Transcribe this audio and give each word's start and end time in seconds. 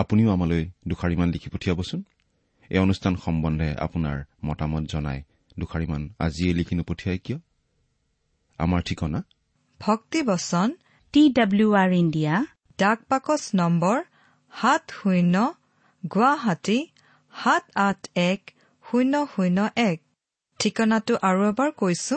আপুনিও 0.00 0.28
আমালৈ 0.36 0.62
দুষাৰিমান 0.88 1.28
লিখি 1.34 1.48
পঠিয়াবচোন। 1.54 2.00
এই 2.70 2.78
অনুষ্ঠান 2.86 3.14
সম্বন্ধে 3.24 3.68
আপোনাৰ 3.86 4.16
মতামত 4.46 4.84
জনাই 4.92 5.18
দুষাৰিমান 5.56 6.02
আজিয়ে 6.26 6.52
লিখি 6.58 6.74
নপঠিয়াই 6.78 7.18
কিয়? 7.24 7.38
আমাৰ 8.58 8.80
ঠিকনা? 8.88 9.20
ভক্তি 9.80 10.20
বচন 10.30 10.68
টি 11.14 11.22
ডাব্লিউ 11.38 11.68
আৰ 11.82 11.90
ইণ্ডিয়া 12.02 12.34
ডাক 12.78 12.98
বাকচ 13.10 13.42
নম্বৰ 13.60 13.96
সাত 14.52 14.82
শূন্য 14.98 15.34
গুৱাহাটী 16.04 16.78
সাত 17.34 17.64
আঠ 17.86 18.00
এক 18.30 18.40
শূন্য 18.84 19.14
শূন্য 19.32 19.58
এক। 19.90 19.98
ঠিকনাটো 20.60 21.14
আৰু 21.28 21.40
এবাৰ 21.50 21.70
কৈছো 21.80 22.16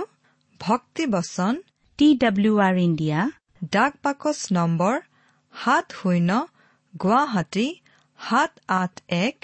ভক্তি 0.59 1.03
বচন 1.16 1.53
টি 2.00 2.07
ডাব্লিউ 2.23 2.53
আৰ 2.67 2.75
ইণ্ডিয়া 2.88 3.19
ডাক 3.72 3.94
বাকচ 4.03 4.40
নম্বৰ 4.57 4.96
সাত 5.53 5.85
শূন্য 6.00 6.29
গুৱাহাটী 6.94 7.68
সাত 8.20 8.52
আঠ 8.82 8.94
এক 9.26 9.38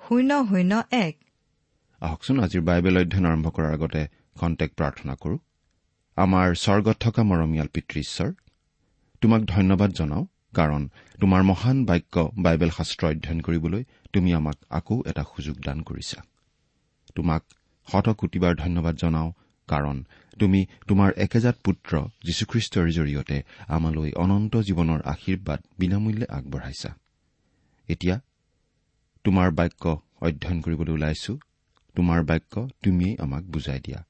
শূন্য 0.00 0.30
শূন্য 0.48 0.72
এক। 1.06 1.14
আহকচোন 2.00 2.36
আজিৰ 2.44 2.62
বাইবেল 2.68 2.96
অধ্যয়ন 3.02 3.26
আৰম্ভ 3.26 3.46
কৰাৰ 3.56 3.72
আগতে 3.72 4.02
খন্তেক 4.38 4.70
প্ৰাৰ্থনা 4.78 5.14
কৰো। 5.22 5.36
আমাৰ 6.16 6.48
স্বৰ্গত 6.64 6.96
থকা 7.00 7.22
মৰমীয়াল 7.22 7.68
পিতৃ 7.74 7.96
ঈশ্বৰ 8.00 8.30
তোমাক 9.22 9.42
ধন্যবাদ 9.54 9.90
জনাওঁ 9.92 10.24
কাৰণ 10.54 10.82
তোমাৰ 11.20 11.42
মহান 11.42 11.78
বাক্য 11.84 12.14
বাইবেল 12.44 12.70
শাস্ত্ৰ 12.70 13.02
অধ্যয়ন 13.06 13.40
কৰিবলৈ 13.40 13.82
তুমি 14.12 14.30
আমাক 14.34 14.56
আকৌ 14.70 14.96
এটা 15.06 15.22
সুযোগ 15.32 15.56
দান 15.66 15.78
কৰিছা। 15.88 16.18
তোমাক 17.14 17.42
শত 17.88 18.06
কোটিবাৰ 18.20 18.52
ধন্যবাদ 18.54 18.94
জনাওঁ 18.96 19.30
কাৰণ 19.72 19.96
তুমি 20.40 20.60
তোমাৰ 20.88 21.10
একেজাত 21.24 21.56
পুত্ৰ 21.64 21.92
যীশুখ্ৰীষ্টৰ 22.26 22.86
জৰিয়তে 22.96 23.36
আমালৈ 23.68 24.10
অনন্ত 24.24 24.54
জীৱনৰ 24.68 25.00
আশীৰ্বাদ 25.14 25.60
বিনামূল্যে 25.78 26.26
আগবঢ়াইছা। 26.38 26.90
এতিয়া 27.88 28.16
তোমাৰ 29.24 29.48
বাক্য 29.58 29.84
অধ্যয়ন 30.20 30.58
কৰিবলৈ 30.64 30.92
ওলাইছো। 30.92 31.32
তোমাৰ 31.96 32.20
বাক্য 32.24 32.54
তুমিয়েই 32.82 33.16
আমাক 33.18 33.42
বুজাই 33.54 33.80
দিয়া। 33.80 34.00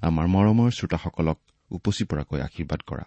আমাৰ 0.00 0.26
মৰমৰ 0.34 0.70
শ্ৰোতাসকলক 0.70 1.38
উপচি 1.70 2.04
পৰাকৈ 2.04 2.40
আশীৰ্বাদ 2.48 2.80
কৰা। 2.86 3.04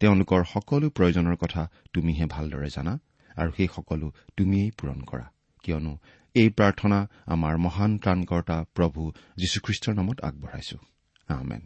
তেওঁলোকৰ 0.00 0.40
সকলো 0.54 0.86
প্ৰয়োজনৰ 0.90 1.36
কথা 1.36 1.62
তুমিহে 1.92 2.24
ভালদৰে 2.34 2.68
জানা 2.76 2.94
আৰু 3.36 3.50
সেই 3.56 3.68
সকলো 3.76 4.06
তুমিয়েই 4.36 4.70
পূৰণ 4.78 5.00
কৰা। 5.10 5.26
কিয়নো 5.62 5.92
এই 6.34 6.48
প্ৰাৰ্থনা 6.50 6.98
আমাৰ 7.26 7.58
মহান 7.58 7.98
ত্ৰাণকৰ্তা 7.98 8.64
প্ৰভু 8.74 9.12
যীশুখ্ৰীষ্টৰ 9.36 9.94
নামত 9.94 10.20
আগবঢ়াইছো। 10.20 10.78
আমেন। 11.28 11.62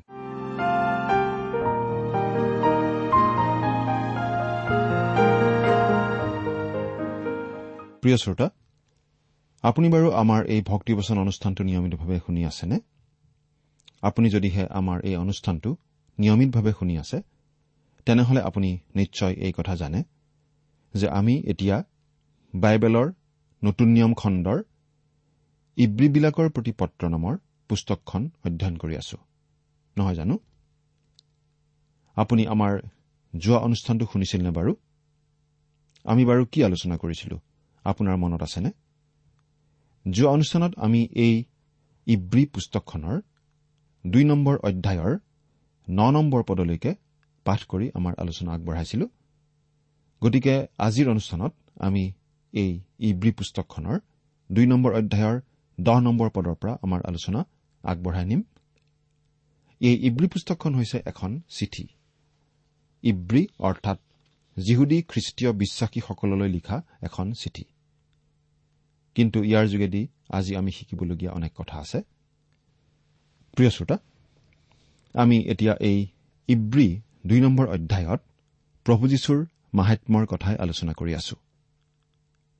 প্ৰিয় 8.03 8.17
শ্ৰোতা 8.17 8.51
আপুনি 9.63 9.89
বাৰু 9.89 10.11
আমাৰ 10.13 10.47
এই 10.47 10.63
ভক্তিবচন 10.63 11.19
অনুষ্ঠানটো 11.19 11.65
নিয়মিতভাৱে 11.65 12.21
শুনি 12.27 12.45
আছেনে? 12.45 12.81
আপুনি 14.03 14.31
যদিহে 14.31 14.67
আমাৰ 14.71 15.01
এই 15.05 15.17
অনুষ্ঠানটো 15.17 15.77
নিয়মিতভাৱে 16.19 16.73
শুনি 16.79 16.99
আছে 16.99 17.23
তেনেহলে 18.07 18.41
আপুনি 18.41 18.79
নিশ্চয় 18.95 19.35
এই 19.35 19.53
কথা 19.53 19.77
জানে 19.77 20.05
যে 20.95 21.09
আমি 21.09 21.35
এতিয়া 21.47 21.85
বাইবেলৰ 22.55 23.13
নতুন 23.63 23.89
নিয়ম 23.89 24.13
খণ্ডৰ 24.15 24.59
ইব্ৰীবিলাকৰ 25.77 26.49
প্ৰতি 26.51 26.73
পত্ৰ 26.73 27.09
নামৰ 27.09 27.35
পুস্তকখন 27.69 28.31
অধ্যয়ন 28.45 28.77
কৰি 28.77 28.97
আছো। 28.97 29.17
নহয় 29.97 30.15
জানো? 30.15 30.39
আপুনি 32.17 32.47
আমাৰ 32.47 32.73
যোৱা 33.37 33.59
অনুষ্ঠানটো 33.59 34.07
শুনিছিল 34.13 34.43
নে 34.43 34.51
বাৰু? 34.51 34.73
আমি 36.05 36.25
বাৰু 36.25 36.43
কি 36.53 36.65
আলোচনা 36.65 36.97
কৰিছিলো? 36.97 37.37
আপোনাৰ 37.85 38.17
মনত 38.17 38.43
আছেনে? 38.43 38.71
যোৱা 40.11 40.31
অনুষ্ঠানত 40.31 40.73
আমি 40.79 41.09
এই 41.15 41.45
ইব্ৰী 42.07 42.47
পুস্তকখনৰ 42.47 43.21
দুই 44.07 44.25
নম্বৰ 44.25 44.57
অধ্যায়ৰ 44.57 45.19
ন 45.89 46.11
নম্বৰ 46.11 46.43
পদলৈকে 46.43 46.95
পাঠ 47.45 47.61
কৰি 47.65 47.91
আমাৰ 47.95 48.13
আলোচনা 48.19 48.53
আগবঢ়াইছিলো। 48.53 49.09
গতিকে 50.23 50.67
আজিৰ 50.79 51.07
অনুষ্ঠানত 51.09 51.53
আমি 51.81 52.13
এই 52.53 52.81
ইব্ৰী 52.99 53.33
পুস্তকখনৰ 53.33 54.01
দুই 54.53 54.67
নম্বৰ 54.67 54.93
অধ্যায়ৰ 54.95 55.41
দহ 55.81 56.01
নম্বৰ 56.01 56.31
পদৰ 56.31 56.55
পৰা 56.55 56.79
আমাৰ 56.83 57.03
আলোচনা 57.03 57.47
আগবঢ়াই 57.83 58.27
নিম। 58.27 58.43
এই 59.81 59.95
ইব্ৰী 60.07 60.29
পুস্তকখন 60.29 60.75
হৈছে 60.75 61.03
এখন 61.07 61.41
চিঠি। 61.49 61.89
ইব্ৰী 63.03 63.47
অৰ্থাৎ 63.59 63.99
যিহুদী 64.59 65.03
খ্ৰীষ্টীয় 65.03 65.53
বিশ্বাসীসকললৈ 65.53 66.49
লিখা 66.49 66.83
এখন 67.03 67.33
চিঠি। 67.33 67.65
কিন্তু 69.15 69.45
ইয়াৰ 69.45 69.67
যোগেদি 69.67 70.09
আজি 70.31 70.57
আমি 70.57 70.71
শিকিবলগীয়া 70.73 71.33
অনেক 71.33 71.53
কথা 71.55 71.79
আছে। 71.79 72.03
প্ৰিয় 73.53 73.71
শ্ৰোতা 73.71 73.99
আমি 75.15 75.39
এতিয়া 75.39 75.75
এই 75.81 76.07
ইব্ৰী 76.49 77.01
দুই 77.27 77.41
নম্বৰ 77.41 77.69
অধ্যায়ত 77.69 78.21
প্ৰভু 78.85 79.09
যীশুৰ 79.09 79.47
মাহাত্মৰ 79.75 80.27
কথাই 80.27 80.57
আলোচনা 80.57 80.93
কৰি 80.93 81.15
আছো। 81.15 81.37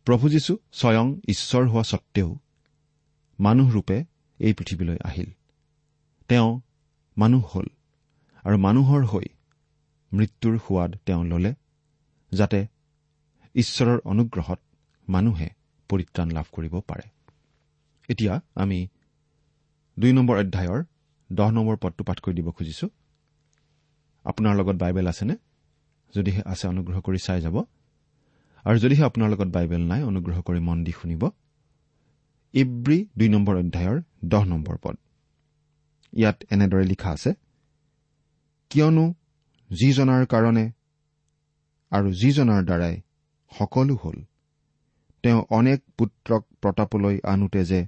প্ৰভু 0.07 0.29
যীশু 0.29 0.57
স্বয়ং 0.73 1.07
ঈশ্বৰ 1.29 1.69
হোৱা 1.69 1.83
স্বত্তেও 1.83 2.39
মানুহৰূপে 3.41 4.05
এই 4.39 4.53
পৃথিৱীলৈ 4.53 4.99
আহিল। 5.05 5.31
তেওঁ 6.29 6.61
মানুহ 7.19 7.43
হ'ল 7.47 7.67
আৰু 8.45 8.57
মানুহৰ 8.59 9.05
হৈ 9.05 9.25
মৃত্যুৰ 10.13 10.59
সোৱাদ 10.59 10.97
তেওঁ 11.07 11.25
ললে 11.25 11.55
যাতে 12.33 12.67
ঈশ্বৰৰ 13.55 13.99
অনুগ্ৰহত 14.05 14.61
মানুহে 15.09 15.49
পৰিত্ৰাণ 15.89 16.31
লাভ 16.31 16.47
কৰিব 16.53 16.81
পাৰে। 16.81 17.07
এতিয়া 18.09 18.41
আমি 18.55 18.89
দুই 19.99 20.13
নম্বৰ 20.13 20.37
অধ্যায়ৰ 20.39 20.85
দহ 21.33 21.51
নম্বৰ 21.51 21.77
পদটো 21.77 22.05
পাঠ 22.05 22.21
কৰি 22.21 22.35
দিব 22.35 22.51
খুজিছো। 22.51 22.89
আপোনাৰ 24.25 24.57
লগত 24.57 24.77
বাইবেল 24.77 25.07
আছেনে? 25.07 25.37
যদিহে 26.15 26.43
আছে 26.47 26.69
অনুগ্ৰহ 26.69 27.01
কৰি 27.01 27.19
চাই 27.19 27.41
যাব। 27.41 27.65
আৰু 28.65 28.77
যদিহে 28.79 29.05
আপোনাৰ 29.05 29.29
লগত 29.31 29.49
বাইবেল 29.49 29.83
নাই 29.83 30.03
অনুগ্ৰহ 30.03 30.39
কৰি 30.41 30.61
মন 30.61 30.79
দি 30.85 30.93
শুনিব। 30.93 31.23
ইব্ৰী 32.55 32.99
দুই 33.19 33.29
নম্বৰ 33.29 33.55
অধ্যায়ৰ 33.57 33.99
দহ 34.25 34.43
নম্বৰ 34.45 34.77
পদ। 34.83 34.97
ইয়াত 36.13 36.37
এনেদৰে 36.51 36.85
লিখা 36.85 37.11
আছে 37.11 37.31
কিয়নো 38.71 39.05
যিজনাৰ 39.71 40.23
কাৰণে 40.27 40.65
আৰু 41.93 42.09
যিজনাৰ 42.13 42.63
দ্বাৰাই 42.65 42.95
সকলো 43.53 43.95
হ'ল 43.95 44.19
তেওঁ 45.25 45.41
অনেক 45.51 45.79
পুত্ৰক 45.99 46.43
প্ৰতাপলৈ 46.63 47.17
আনোতে 47.25 47.63
যে 47.65 47.81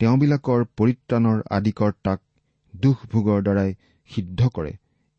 তেওঁবিলাকৰ 0.00 0.60
পৰিত্ৰাণৰ 0.78 1.38
আদিকৰ্তাক 1.50 2.18
দুখ 2.74 2.96
ভোগৰ 3.12 3.38
দ্বাৰাই 3.42 3.70
সিদ্ধ 4.10 4.40
কৰে 4.48 4.72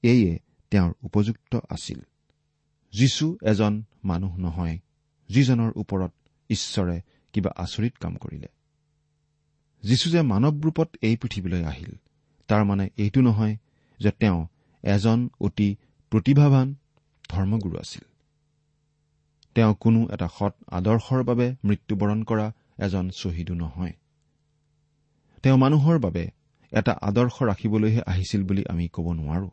এয়ে 0.03 0.31
তেওঁৰ 0.71 0.91
উপযুক্ত 1.01 1.53
আছিল। 1.69 1.99
যীশু 2.93 3.25
এজন 3.41 3.73
মানুহ 4.03 4.37
নহয়। 4.37 4.77
যিজনৰ 5.29 5.71
ওপৰত 5.75 6.11
ঈশ্বৰে 6.49 7.01
কিবা 7.33 7.51
আচৰিত 7.55 7.97
কাম 7.97 8.15
কৰিলে। 8.15 8.47
যীশু 9.83 10.09
যে 10.09 10.21
মানৱ 10.21 10.61
ৰূপত 10.61 10.89
এই 11.01 11.15
পৃথিৱীলৈ 11.15 11.63
আহিল। 11.63 11.91
তাৰ 12.47 12.63
মানে 12.63 12.89
এইটো 12.97 13.21
নহয় 13.21 13.57
যে 13.99 14.11
তেওঁ 14.11 14.47
এজন 14.83 15.29
অতি 15.39 15.75
প্ৰতিভাৱান 16.11 16.75
ধৰ্মগুৰু 17.29 17.77
আছিল। 17.77 18.01
তেওঁ 19.55 19.75
কোনো 19.79 20.07
এটা 20.11 20.27
সৎ 20.27 20.53
আদৰ্শৰ 20.67 21.23
বাবে 21.23 21.55
মৃত্যুবৰণ 21.65 22.23
কৰা 22.23 22.53
এজন 22.79 23.09
শ্বহীদো 23.09 23.53
নহয়। 23.53 23.93
তেওঁ 25.43 25.57
মানুহৰ 25.57 25.99
বাবে 25.99 26.31
এটা 26.71 26.91
আদৰ্শ 27.01 27.43
ৰাখিবলৈহে 27.43 28.01
আহিছিল 28.07 28.43
বুলি 28.43 28.63
আমি 28.69 28.87
ক'ব 28.87 29.13
নোৱাৰো। 29.13 29.49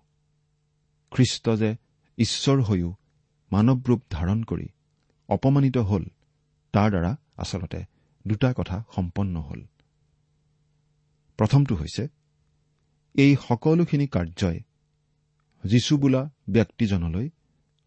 খ্ৰীষ্ট 1.11 1.51
যে 1.51 1.77
ঈশ্বৰ 2.19 2.63
হৈও 2.63 2.95
মানৱ 3.53 3.81
ৰূপ 3.89 4.03
ধাৰণ 4.11 4.43
কৰি 4.43 4.69
অপমানিত 5.29 5.77
হ'ল। 5.79 6.05
তাৰ 6.75 6.91
দ্বাৰা 6.91 7.17
আচলতে 7.37 7.85
দুটা 8.27 8.53
কথা 8.57 8.85
সম্পন্ন 8.95 9.41
হ'ল। 9.41 9.61
প্ৰথমটো 11.39 11.75
হৈছে 11.77 12.09
এই 13.15 13.37
সকলোখিনি 13.49 14.07
কাৰ্যই 14.07 14.59
যীশু 15.65 15.99
বোলা 15.99 16.31
ব্যক্তিজনলৈ 16.49 17.31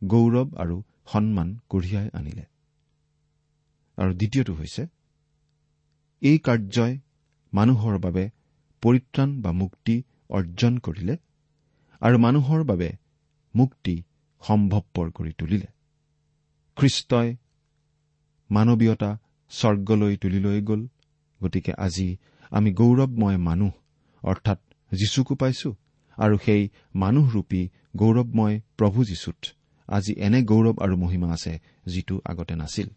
গৌৰৱ 0.03 0.47
আৰু 0.57 0.83
সন্মান 1.05 1.59
কঢ়িয়াই 1.69 2.09
আনিলে। 2.13 2.45
আৰু 3.97 4.13
দ্বিতীয়টো 4.13 4.53
হৈছে 4.53 4.87
এই 6.21 6.37
কাৰ্যই 6.37 6.99
মানুহৰ 7.53 7.97
বাবে 7.97 8.29
পৰিত্ৰাণ 8.81 9.41
বা 9.41 9.51
মুক্তি 9.51 10.03
অৰ্জন 10.29 10.77
কৰিলে 10.77 11.17
আৰু 12.01 12.17
মানুহৰ 12.17 12.63
বাবে 12.63 12.89
মুক্তি 13.55 14.03
সম্ভৱপৰ 14.41 15.11
কৰি 15.11 15.31
তুলিলে। 15.33 15.67
খ্ৰীষ্টই 16.77 17.27
মানৱীয়তা 18.49 19.11
স্বৰ্গলৈ 19.51 20.13
তুলি 20.17 20.39
লৈ 20.39 20.59
গ'ল। 20.61 20.81
গতিকে 21.41 21.71
আজি 21.77 22.07
আমি 22.51 22.69
গৌৰৱময় 22.73 23.37
মানুহ 23.37 23.71
অৰ্থাৎ 24.23 24.59
যীশুকো 24.91 25.33
পাইছো 25.35 25.69
আৰু 26.17 26.35
সেই 26.45 26.61
মানুহৰূপী 26.95 27.61
গৌৰৱময় 27.97 28.55
প্ৰভু 28.77 28.99
যীশুত 29.03 29.39
আজি 29.89 30.13
এনে 30.25 30.39
গৌৰৱ 30.43 30.75
আৰু 30.83 30.95
মহিমা 30.97 31.27
আছে 31.33 31.53
যিটো 31.85 32.15
আগতে 32.25 32.55
নাছিল। 32.55 32.87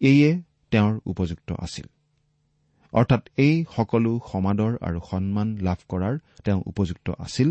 এইয়ে 0.00 0.30
তেওঁৰ 0.72 0.94
উপযুক্ত 1.04 1.48
আছিল। 1.58 1.86
অৰ্থাৎ 2.92 3.22
এই 3.36 3.54
সকলো 3.76 4.12
সমাদৰ 4.32 4.72
আৰু 4.80 4.98
সন্মান 5.10 5.48
লাভ 5.66 5.80
কৰাৰ 5.88 6.14
তেওঁ 6.44 6.60
উপযুক্ত 6.66 7.06
আছিল 7.18 7.48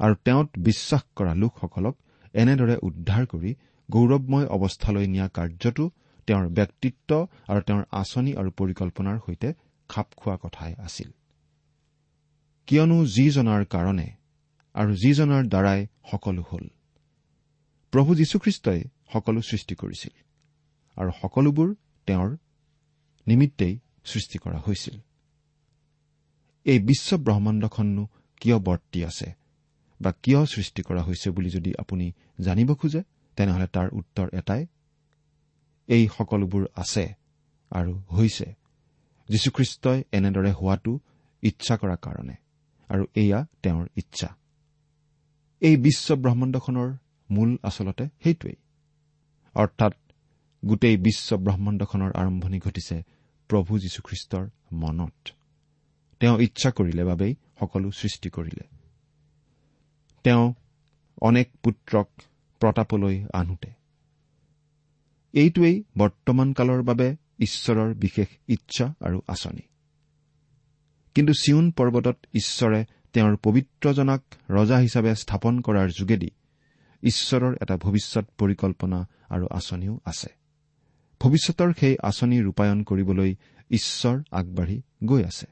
আৰু 0.00 0.14
তেওঁত 0.24 0.48
বিশ্বাস 0.58 1.02
কৰা 1.16 1.32
লোকসকলক 1.34 1.94
এনেদৰে 2.34 2.76
উদ্ধাৰ 2.88 3.24
কৰি 3.26 3.50
গৌৰৱময় 3.90 4.46
অৱস্থালৈ 4.46 5.06
নিয়া 5.06 5.28
কাৰ্যটো 5.28 5.90
তেওঁৰ 6.26 6.48
ব্যক্তিত্ব 6.48 7.10
আৰু 7.48 7.60
তেওঁৰ 7.60 7.84
আঁচনি 7.92 8.32
আৰু 8.34 8.50
পৰিকল্পনাৰ 8.50 9.18
সৈতে 9.26 9.48
খাপ 9.88 10.06
খোৱা 10.16 10.36
কথাই 10.36 10.74
আছিল। 10.74 11.10
কিয়নো 12.66 13.06
যিজনাৰ 13.06 13.64
কাৰণে 13.64 14.08
আৰু 14.74 14.92
যিজনাৰ 14.94 15.44
দ্বাৰাই 15.48 15.86
সকলো 16.10 16.42
হ'ল। 16.50 16.64
প্ৰভু 17.92 18.14
যীশুখ্ৰীষ্টই 18.14 18.80
সকলো 19.12 19.40
সৃষ্টি 19.42 19.74
কৰিছিল 19.74 20.14
আৰু 20.96 21.10
সকলোবোৰ 21.22 21.68
তেওঁৰ 22.06 22.36
নিমিত্তেই 23.26 23.78
সৃষ্টি 24.04 24.38
কৰা 24.38 24.58
হৈছিল। 24.58 24.96
এই 26.64 26.78
বিশ্ব 26.78 27.16
ব্ৰহ্মাণ্ডখননো 27.16 28.04
কিয় 28.40 28.58
বৰ্তি 28.58 29.04
আছে 29.04 29.28
বা 30.00 30.12
কিয় 30.22 30.46
সৃষ্টি 30.46 30.82
কৰা 30.82 31.02
হৈছে 31.02 31.30
বুলি 31.30 31.50
যদি 31.50 31.70
আপুনি 31.78 32.12
জানিব 32.40 32.74
খোজে? 32.74 33.02
তেনেহলে 33.38 33.66
তাৰ 33.66 33.88
উত্তৰ 33.92 34.28
এটাই 34.32 34.66
এই 35.88 36.08
সকলোবোৰ 36.08 36.64
আছে 36.76 37.04
আৰু 37.70 37.92
হৈছে। 38.10 38.46
যীশুখ্ৰীষ্টই 39.28 39.98
এনেদৰে 40.12 40.50
হোৱাটো 40.52 40.92
ইচ্ছা 41.42 41.74
কৰাৰ 41.76 41.96
কাৰণে 41.96 42.34
আৰু 42.90 43.04
এয়া 43.14 43.40
তেওঁৰ 43.62 43.86
ইচ্ছা। 43.96 44.28
এই 45.62 45.76
বিশ্ব 45.76 46.14
ব্ৰহ্মাণ্ডখনৰ 46.14 46.88
মূল 47.30 47.50
আচলতে 47.62 48.04
সেইটোৱেই। 48.24 48.56
অৰ্থাৎ 49.54 49.94
গোটেই 50.62 50.96
বিশ্ব 50.96 51.36
ব্ৰহ্মাণ্ডখনৰ 51.36 52.10
আৰম্ভণি 52.14 52.58
ঘটিছে 52.58 52.96
প্ৰভু 53.50 53.78
যীশুখ্ৰীষ্টৰ 53.78 54.44
মনত। 54.72 55.18
তেওঁ 56.20 56.36
ইচ্ছা 56.40 56.70
কৰিলে 56.70 57.04
বাবেই 57.04 57.32
সকলো 57.60 57.90
সৃষ্টি 57.90 58.28
কৰিলে। 58.30 58.64
তেওঁ 60.24 60.44
অনেক 61.22 61.46
পুত্ৰক 61.62 62.08
প্ৰতাপলৈ 62.60 63.24
আনোতে। 63.32 63.70
এইটোৱেই 65.32 65.84
বৰ্তমান 65.98 66.52
কালৰ 66.52 66.82
বাবে 66.82 67.16
ঈশ্বৰৰ 67.38 67.94
বিশেষ 67.94 68.28
ইচ্ছা 68.48 68.94
আৰু 69.00 69.20
আঁচনি। 69.28 69.60
কিন্তু 71.14 71.32
চিউন 71.32 71.70
পৰ্বতত 71.70 72.16
ঈশ্বৰে 72.34 72.84
তেওঁৰ 73.12 73.36
পবিত্ৰজনাক 73.36 74.22
ৰজা 74.50 74.78
হিচাপে 74.78 75.14
স্থাপন 75.14 75.60
কৰাৰ 75.60 75.88
যোগেদি 75.88 76.30
ঈশ্বৰৰ 77.02 77.54
এটা 77.60 77.76
ভৱিষ্যত 77.76 78.26
পৰিকল্পনা 78.38 79.08
আৰু 79.28 79.46
আঁচনিও 79.50 80.00
আছে। 80.04 80.28
ভৱিষ্যতৰ 81.20 81.72
সেই 81.80 81.96
আঁচনি 82.02 82.42
ৰূপায়ণ 82.42 82.82
কৰিবলৈ 82.82 83.34
ঈশ্বৰ 83.70 84.22
আগবাঢ়ি 84.30 84.82
গৈ 85.04 85.24
আছে। 85.24 85.46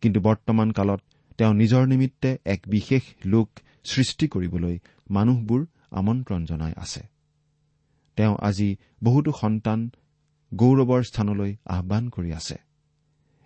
কিন্তু 0.00 0.20
বৰ্তমান 0.20 0.70
কালত 0.70 1.00
তেওঁ 1.38 1.54
নিজৰ 1.54 1.86
নিমিত্তে 1.86 2.38
এক 2.44 2.60
বিশেষ 2.66 3.02
লোক 3.24 3.50
সৃষ্টি 3.84 4.28
কৰিবলৈ 4.28 4.78
মানুহবোৰ 5.10 5.66
আমন্ত্ৰণ 5.90 6.44
জনাই 6.44 6.72
আছে। 6.76 7.00
তেওঁ 8.16 8.36
আজি 8.42 8.76
বহুতো 9.04 9.32
সন্তান 9.40 9.90
গৌৰৱৰ 10.54 11.02
স্থানলৈ 11.02 11.56
আহান 11.64 12.08
কৰি 12.08 12.32
আছে। 12.32 12.56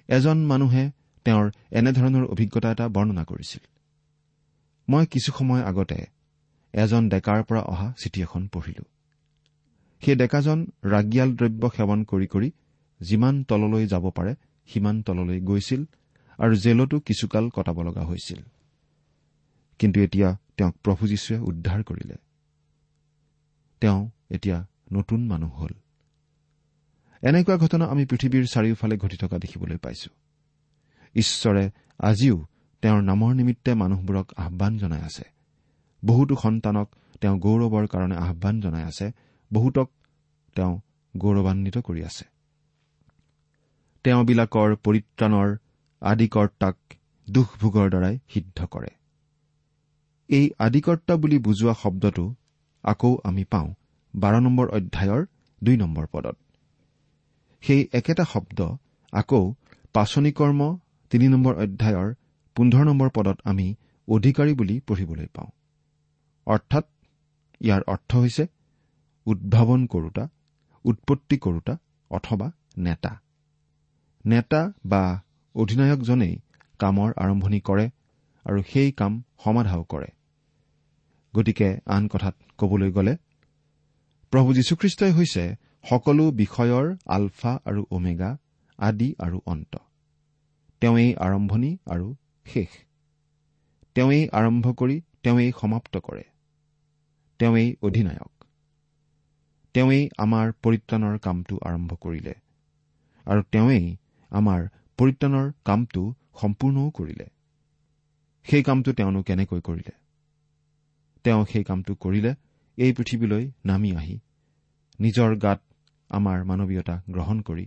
এজন 0.09 0.47
মানুহে 0.47 0.91
তেওঁৰ 1.25 1.51
এনেধৰণৰ 1.71 2.25
অভিজ্ঞতা 2.25 2.73
এটা 2.73 2.89
বৰ্ণনা 2.89 3.25
কৰিছিল। 3.25 3.67
মই 4.89 5.07
কিছু 5.07 5.33
সময় 5.39 5.63
আগতে 5.63 6.07
এজন 6.73 7.09
ডেকাৰ 7.09 7.45
পৰা 7.45 7.61
অহা 7.61 7.95
চিঠি 7.99 8.23
এখন 8.23 8.49
পঢ়িলো। 8.49 8.85
সেই 10.01 10.17
ডেকাজন 10.17 10.67
ৰাগিয়াল 10.85 11.37
দ্ৰব্য 11.37 11.71
সেৱন 11.77 12.05
কৰি 12.05 12.27
কৰি 12.27 12.51
যিমান 13.01 13.45
তললৈ 13.45 13.87
যাব 13.87 14.11
পাৰে 14.11 14.35
সিমান 14.67 15.03
তললৈ 15.03 15.41
গৈছিল 15.41 15.85
আৰু 16.39 16.55
জেলতো 16.55 17.01
কিছুকাল 17.01 17.51
কটাব 17.51 17.83
লগা 17.83 18.03
হৈছিল। 18.03 18.43
কিন্তু 19.79 20.01
এতিয়া 20.01 20.37
তেওঁক 20.57 20.77
প্ৰভু 20.83 21.07
যীশুৱে 21.07 21.39
উদ্ধাৰ 21.39 21.83
কৰিলে। 21.83 22.15
তেওঁ 23.83 24.11
এতিয়া 24.31 24.59
নতুন 24.93 25.21
মানুহ 25.27 25.53
হ'ল। 25.63 25.75
এনেকুৱা 27.23 27.57
ঘটনা 27.57 27.85
আমি 27.87 28.05
পৃথিৱীৰ 28.07 28.45
চাৰিওফালে 28.47 28.97
ঘটি 28.97 29.17
থকা 29.17 29.39
দেখিবলৈ 29.39 29.77
পাইছো। 29.77 30.11
ঈশ্বৰে 31.15 31.65
আজিও 31.99 32.37
তেওঁৰ 32.83 33.03
নামৰ 33.03 33.35
নিমিত্তে 33.35 33.75
মানুহবোৰক 33.75 34.27
আহান 34.37 34.79
জনাই 34.79 35.03
আছে। 35.03 35.25
বহুতো 36.05 36.37
সন্তানক 36.43 36.89
তেওঁ 37.21 37.37
গৌৰৱৰ 37.39 37.87
কাৰণে 37.87 38.17
আহান 38.17 38.61
জনাই 38.61 38.85
আছে। 38.85 39.07
বহুতক 39.53 39.89
তেওঁ 40.57 40.81
গৌৰৱান্বিত 41.17 41.79
কৰি 41.79 42.05
আছে। 42.05 42.25
তেওঁবিলাকৰ 44.05 44.77
পৰিত্ৰাণৰ 44.77 45.49
আদিকৰ্তাক 46.03 46.77
দুখভোগৰ 47.31 47.89
দ্বাৰাই 47.91 48.19
সিদ্ধ 48.29 48.59
কৰে। 48.67 48.91
এই 50.29 50.51
আদিকৰ্তা 50.59 51.17
বুলি 51.17 51.39
বুজোৱা 51.39 51.75
শব্দটো 51.83 52.35
আকৌ 52.85 53.11
আমি 53.25 53.45
পাওঁ 53.45 53.69
বাৰ 54.15 54.35
নম্বৰ 54.41 54.67
অধ্যায়ৰ 54.69 55.23
দুই 55.63 55.77
নম্বৰ 55.77 56.07
পদত। 56.13 56.37
সেই 57.63 57.89
একেটা 57.93 58.25
শব্দ 58.25 58.59
আকৌ 59.13 59.43
পাচনি 59.93 60.33
কৰ্ম 60.33 60.61
তিনি 61.11 61.27
নম্বৰ 61.29 61.55
অধ্যায়ৰ 61.55 62.09
পোন্ধৰ 62.57 62.85
নম্বৰ 62.85 63.09
পদত 63.11 63.39
আমি 63.45 63.67
অধিকাৰী 64.09 64.53
বুলি 64.55 64.81
পঢ়িবলৈ 64.81 65.27
পাওঁ। 65.35 65.51
অৰ্থাৎ 66.47 66.85
ইয়াৰ 67.61 67.83
অৰ্থ 67.87 68.11
হৈছে 68.17 68.45
উদ্ভাৱন 69.27 69.87
কৰোতা 69.87 70.25
উৎপত্তি 70.85 71.37
কৰোতা 71.39 71.75
অথবা 72.11 72.47
নেতা। 72.79 73.13
নেতা 74.25 74.61
বা 74.85 75.03
অধিনায়কজনেই 75.55 76.35
কামৰ 76.79 77.11
আৰম্ভণি 77.17 77.61
কৰে 77.61 77.87
আৰু 78.47 78.63
সেই 78.63 78.91
কাম 78.93 79.13
সমাধাও 79.45 79.83
কৰে। 79.89 80.09
গতিকে 81.35 81.69
আন 81.87 82.03
কথাত 82.09 82.35
কবলৈ 82.59 82.91
গ'লে 82.91 83.15
প্ৰভু 84.33 84.49
যীশুখ্ৰীষ্টই 84.55 85.13
হৈছে 85.13 85.45
সকলো 85.89 86.25
বিষয়ৰ 86.33 86.87
আলফা 87.07 87.53
আৰু 87.65 87.83
ওমেগা 87.91 88.31
আদি 88.79 89.09
আৰু 89.19 89.39
অন্ত। 89.47 89.73
তেওঁৱেই 90.83 91.11
আৰম্ভণি 91.17 91.71
আৰু 91.87 92.07
শেষ। 92.47 92.71
তেওঁৱেই 93.97 94.23
আৰম্ভ 94.33 94.65
কৰি 94.73 94.97
তেওঁৱেই 95.23 95.51
সমাপ্ত 95.61 95.95
কৰে। 95.99 96.25
তেওঁৱেই 97.41 97.69
অধিনায়ক। 97.83 98.33
তেওঁৱেই 99.75 100.05
আমাৰ 100.19 100.47
পৰিত্ৰাণৰ 100.63 101.19
কামটো 101.19 101.55
আৰম্ভ 101.65 101.91
কৰিলে 102.01 102.35
আৰু 103.27 103.43
তেওঁৱেই 103.53 103.87
আমাৰ 104.33 104.61
পৰিত্ৰাণৰ 104.99 105.47
কামটো 105.65 106.03
সম্পূৰ্ণও 106.41 106.91
কৰিলে। 106.91 107.27
সেই 108.47 108.63
কামটো 108.63 108.93
তেওঁনো 108.93 109.21
কেনেকৈ 109.23 109.61
কৰিলে? 109.61 110.02
তেওঁ 111.25 111.47
সেই 111.53 111.65
কামটো 111.65 111.95
কৰিলে 111.95 112.35
এই 112.77 112.93
পৃথিৱীলৈ 112.93 113.51
নামি 113.65 113.97
আহি। 113.97 114.21
নিজৰ 115.01 115.37
গাত 115.37 115.61
আমাৰ 116.09 116.45
মানৱীয়তা 116.45 117.03
গ্ৰহণ 117.11 117.41
কৰি 117.41 117.67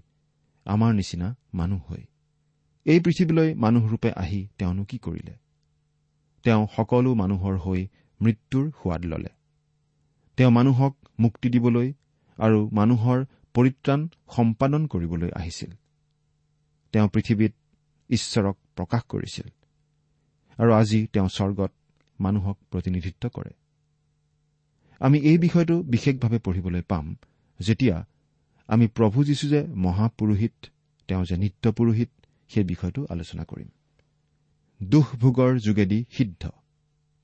আমাৰ 0.65 0.93
নিচিনা 0.93 1.35
মানুহ 1.53 1.81
হৈ। 1.89 2.03
এই 2.85 2.99
পৃথিৱীলৈ 2.99 3.55
মানুহৰূপে 3.55 4.11
আহি 4.11 4.47
তেওঁনো 4.57 4.83
কি 4.83 4.97
কৰিলে? 4.97 5.35
তেওঁ 6.43 6.67
সকলো 6.75 7.15
মানুহৰ 7.15 7.57
হৈ 7.57 7.87
মৃত্যুৰ 8.21 8.71
সোৱাদ 8.71 9.05
ললে। 9.05 9.29
তেওঁ 10.37 10.51
মানুহক 10.51 10.97
মুক্তি 11.19 11.49
দিবলৈ 11.49 11.93
আৰু 12.37 12.69
মানুহৰ 12.69 13.25
পৰিত্ৰাণ 13.53 14.07
সম্পাদন 14.35 14.87
কৰিবলৈ 14.87 15.29
আহিছিল। 15.35 15.71
তেওঁ 16.93 17.09
পৃথিৱীত 17.09 17.53
ঈশ্বৰক 18.09 18.57
প্ৰকাশ 18.75 19.03
কৰিছিল। 19.09 19.47
আৰু 20.57 20.71
আজি 20.73 21.07
তেওঁ 21.13 21.29
স্বৰ্গত 21.29 21.71
মানুহক 22.19 22.57
প্ৰতিনিধিত্ব 22.71 23.29
কৰে। 23.29 23.49
আমি 24.99 25.19
এই 25.19 25.37
বিষয়টো 25.37 25.83
বিশেষভাৱে 25.83 26.39
পঢ়িবলৈ 26.39 26.81
পাম 26.81 27.15
যেতিয়া 27.59 28.05
আমি 28.67 28.87
প্ৰভু 28.87 29.23
যীশু 29.23 29.47
যে 29.47 29.67
মহাপুৰোহিত 29.67 30.65
তেওঁ 31.07 31.25
যে 31.25 31.37
নিত্য 31.37 31.71
পুৰোহিত 31.71 32.09
সেই 32.47 32.63
বিষয়টো 32.63 33.05
আলোচনা 33.09 33.43
কৰিম। 33.43 33.67
দুখভোগৰ 34.83 35.57
যোগেদি 35.57 36.05
সিদ্ধ। 36.11 36.49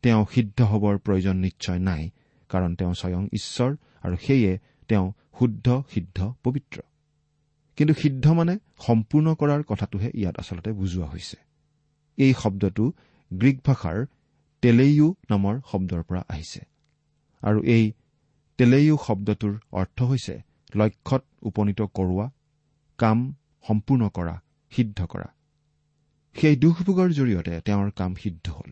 তেওঁ 0.01 0.25
সিদ্ধ 0.31 0.61
হবৰ 0.61 0.97
প্ৰয়োজন 0.97 1.37
নিশ্চয় 1.37 1.79
নাই 1.79 2.09
কাৰণ 2.49 2.75
তেওঁ 2.75 2.93
স্বয়ং 2.93 3.27
ঈশ্বৰ 3.33 3.75
আৰু 4.01 4.17
সেয়ে 4.17 4.59
তেওঁ 4.87 5.11
শুদ্ধ 5.39 5.83
সিদ্ধ 5.93 6.33
পবিত্ৰ। 6.43 6.81
কিন্তু 7.75 7.93
সিদ্ধ 7.93 8.27
মানে 8.27 8.57
সম্পূৰ্ণ 8.79 9.35
কৰাৰ 9.35 9.63
কথাটোহে 9.63 10.11
ইয়াত 10.13 10.37
আচলতে 10.37 10.71
বুজোৱা 10.71 11.07
হৈছে। 11.07 11.37
এই 12.17 12.33
শব্দটো 12.33 12.93
গ্ৰীক 13.33 13.59
ভাষাৰ 13.65 14.05
টেলেইয়ু 14.63 15.07
নামৰ 15.29 15.55
শব্দৰ 15.71 16.01
পৰা 16.03 16.21
আহিছে। 16.29 16.61
আৰু 17.43 17.59
এই 17.75 17.83
টেলেইয়ু 18.57 18.95
শব্দটোৰ 19.07 19.53
অৰ্থ 19.71 19.97
হৈছে 20.03 20.35
লক্ষ্যত 20.75 21.23
উপনীত 21.41 21.81
কৰোৱা 21.81 22.27
কাম 22.99 23.17
সম্পূৰ্ণ 23.67 24.09
কৰা 24.09 24.35
সিদ্ধ 24.71 24.99
কৰা। 25.05 25.27
সেই 26.35 26.55
দুখভোগৰ 26.55 27.09
জৰিয়তে 27.09 27.53
তেওঁৰ 27.61 27.89
কাম 27.91 28.11
সিদ্ধ 28.15 28.45
হ'ল। 28.51 28.71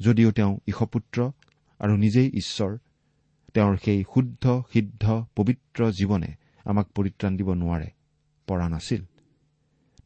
যদিও 0.00 0.30
তেওঁ 0.30 0.52
ঈশপুত্ৰ 0.66 1.18
আৰু 1.80 1.94
নিজেই 1.96 2.28
ঈশ্বৰ 2.34 2.72
তেওঁৰ 3.54 3.76
সেই 3.84 4.04
শুদ্ধ 4.14 4.44
সিদ্ধ 4.72 5.04
পবিত্ৰ 5.36 5.80
জীৱনে 5.90 6.30
আমাক 6.64 6.86
পৰিত্ৰাণ 6.94 7.32
দিব 7.36 7.48
নোৱাৰে 7.54 7.88
পৰা 8.48 8.68
নাছিল। 8.68 9.02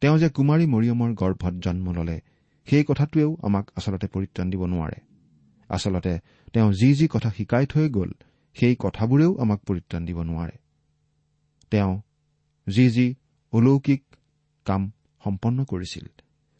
তেওঁ 0.01 0.17
যে 0.17 0.29
কুমাৰী 0.29 0.65
মৰিয়মৰ 0.65 1.11
গৰ্ভত 1.13 1.53
জন্ম 1.53 1.85
ললে 1.91 2.17
সেই 2.65 2.83
কথাটোৱেও 2.83 3.37
আমাক 3.43 3.65
আচলতে 3.75 4.07
পৰিত্ৰাণ 4.07 4.49
দিব 4.49 4.65
নোৱাৰে। 4.65 4.97
আচলতে 5.69 6.19
তেওঁ 6.53 6.73
যি 6.73 6.93
যি 6.93 7.07
কথা 7.07 7.29
শিকাই 7.29 7.65
থৈ 7.65 7.89
গ'ল 7.89 8.11
সেই 8.55 8.75
কথাবোৰেও 8.79 9.31
আমাক 9.37 9.59
পৰিত্ৰাণ 9.63 10.05
দিব 10.05 10.21
নোৱাৰে। 10.21 10.55
তেওঁ 11.71 12.01
যি 12.67 12.89
যি 12.89 13.15
অলৌকিক 13.53 14.01
কাম 14.65 14.91
সম্পন্ন 15.23 15.63
কৰিছিল 15.63 16.05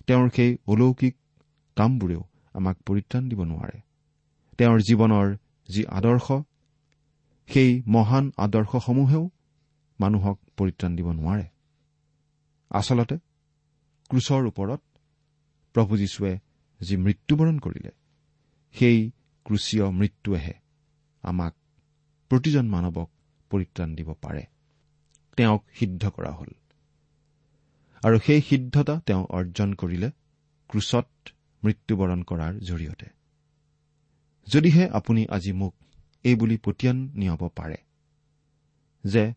তেওঁৰ 0.07 0.29
সেই 0.35 0.57
অলৌকিক 0.67 1.15
কামবোৰেও 1.75 2.23
আমাক 2.53 2.77
পৰিত্ৰাণ 2.85 3.29
দিব 3.29 3.39
নোৱাৰে। 3.43 3.77
তেওঁৰ 4.57 4.79
জীৱনৰ 4.79 5.27
যি 5.69 5.81
আদৰ্শ 5.85 6.27
সেই 7.49 7.71
মহান 7.87 8.31
আদৰ্শসমূহেও 8.37 9.29
মানুহক 9.99 10.37
পৰিত্ৰাণ 10.57 10.95
দিব 10.95 11.07
নোৱাৰে। 11.11 11.45
আচলতে 12.71 13.15
ক্ৰুচৰ 14.09 14.45
ওপৰত 14.47 14.81
প্ৰভু 15.73 15.97
যীশুৱে 15.97 16.39
যি 16.81 16.97
মৃত্যুবৰণ 16.97 17.59
কৰিলে 17.59 17.91
সেই 18.73 19.11
ক্ৰুচীয় 19.45 19.91
মৃত্যুৱেহে 19.91 20.53
আমাক 21.21 21.55
প্ৰতিজন 22.29 22.67
মানৱক 22.67 23.09
পৰিত্ৰাণ 23.49 23.95
দিব 23.95 24.13
পাৰে। 24.13 24.43
তেওঁক 25.37 25.65
সিদ্ধ 25.73 26.09
কৰা 26.09 26.31
হ'ল। 26.31 26.47
আৰু 28.03 28.19
সেই 28.19 28.41
সিদ্ধতা 28.41 29.01
তেওঁ 29.05 29.25
অৰ্জন 29.29 29.73
কৰিলে 29.73 30.11
ক্ৰুচত 30.67 31.07
মৃত্যুবৰণ 31.63 32.23
কৰাৰ 32.23 32.53
জৰিয়তে। 32.59 33.07
যদিহে 34.47 34.89
আপুনি 34.89 35.25
আজি 35.29 35.51
মোক 35.51 35.75
এই 36.23 36.35
বুলি 36.35 36.57
পতিয়ান 36.57 36.97
নিয়াব 36.97 37.49
পাৰে 37.55 37.77
যে 39.05 39.33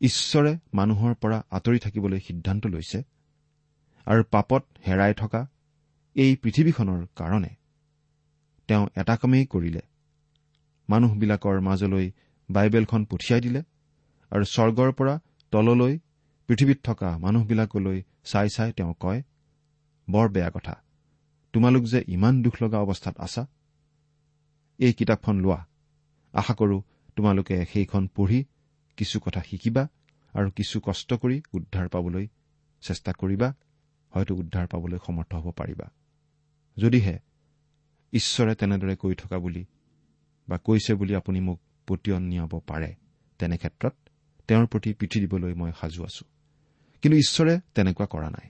ঈশ্বৰে 0.00 0.58
মানুহৰ 0.74 1.14
পৰা 1.14 1.42
আঁতৰি 1.50 1.78
থাকিবলৈ 1.78 2.20
সিদ্ধান্ত 2.20 2.66
লৈছে 2.66 3.02
আৰু 4.04 4.24
পাপত 4.30 4.64
হেৰাই 4.86 5.14
থকা 5.14 5.46
এই 6.16 6.36
পৃথিৱীখনৰ 6.36 7.06
কাৰণে। 7.16 7.50
তেওঁ 8.68 8.84
এটা 8.96 9.16
কামেই 9.16 9.46
কৰিলে। 9.46 9.80
মানুহবিলাকৰ 10.88 11.60
মাজলৈ 11.60 12.06
বাইবেলখন 12.50 13.04
পঠিয়াই 13.04 13.40
দিলে 13.40 13.62
আৰু 14.32 14.44
স্বৰ্গৰ 14.44 14.92
পৰা 14.92 15.14
তললৈ 15.52 15.98
পৃথিৱীত 16.48 16.78
থকা 16.84 17.18
মানুহবিলাকলৈ 17.18 18.02
চাই 18.24 18.48
চাই 18.48 18.72
তেওঁ 18.72 18.94
কয় 19.00 19.22
বৰ 20.08 20.28
বেয়া 20.28 20.50
কথা। 20.50 20.74
তোমালোক 21.52 21.84
যে 21.84 22.04
ইমান 22.08 22.42
দুখ 22.42 22.54
লগা 22.62 22.78
অৱস্থাত 22.78 23.14
আছা 23.18 23.46
এই 24.78 24.92
কিতাপখন 24.92 25.36
লোৱা। 25.40 25.66
আশা 26.32 26.54
কৰো 26.54 26.82
তোমালোকে 27.16 27.66
সেইখন 27.72 28.08
পঢ়ি 28.16 28.44
কিছু 28.96 29.20
কথা 29.20 29.40
শিকিবা 29.42 29.88
আৰু 30.34 30.50
কিছু 30.50 30.80
কষ্ট 30.80 31.14
কৰি 31.14 31.36
উদ্ধাৰ 31.52 31.88
পাবলৈ 31.88 32.26
চেষ্টা 32.80 33.12
কৰিবা। 33.12 33.48
হয়তো 34.12 34.34
উদ্ধাৰ 34.34 34.66
পাবলৈ 34.66 34.98
সমৰ্থ 35.06 35.34
হ'ব 35.34 35.50
পাৰিবা। 35.50 35.86
যদিহে 36.78 37.18
ঈশ্বৰে 38.12 38.54
তেনেদৰে 38.54 38.96
কৈ 38.96 39.14
থকা 39.14 39.38
বুলি 39.38 39.64
বা 40.48 40.58
কৈছে 40.58 40.94
বুলি 40.94 41.14
আপুনি 41.14 41.40
মোক 41.40 41.60
পতিয়ন 41.86 42.22
নিয়াব 42.22 42.60
পাৰে 42.66 42.94
তেনে 43.38 43.56
ক্ষেত্ৰত 43.56 43.94
তেওঁৰ 44.48 44.66
প্ৰতি 44.66 44.92
পিঠি 44.92 45.20
দিবলৈ 45.20 45.54
মই 45.54 45.72
সাজু 45.80 46.04
আছো। 46.04 46.24
কিন্তু 47.02 47.18
ঈশ্বৰে 47.18 47.60
তেনেকুৱা 47.74 48.06
কৰা 48.06 48.30
নাই। 48.30 48.48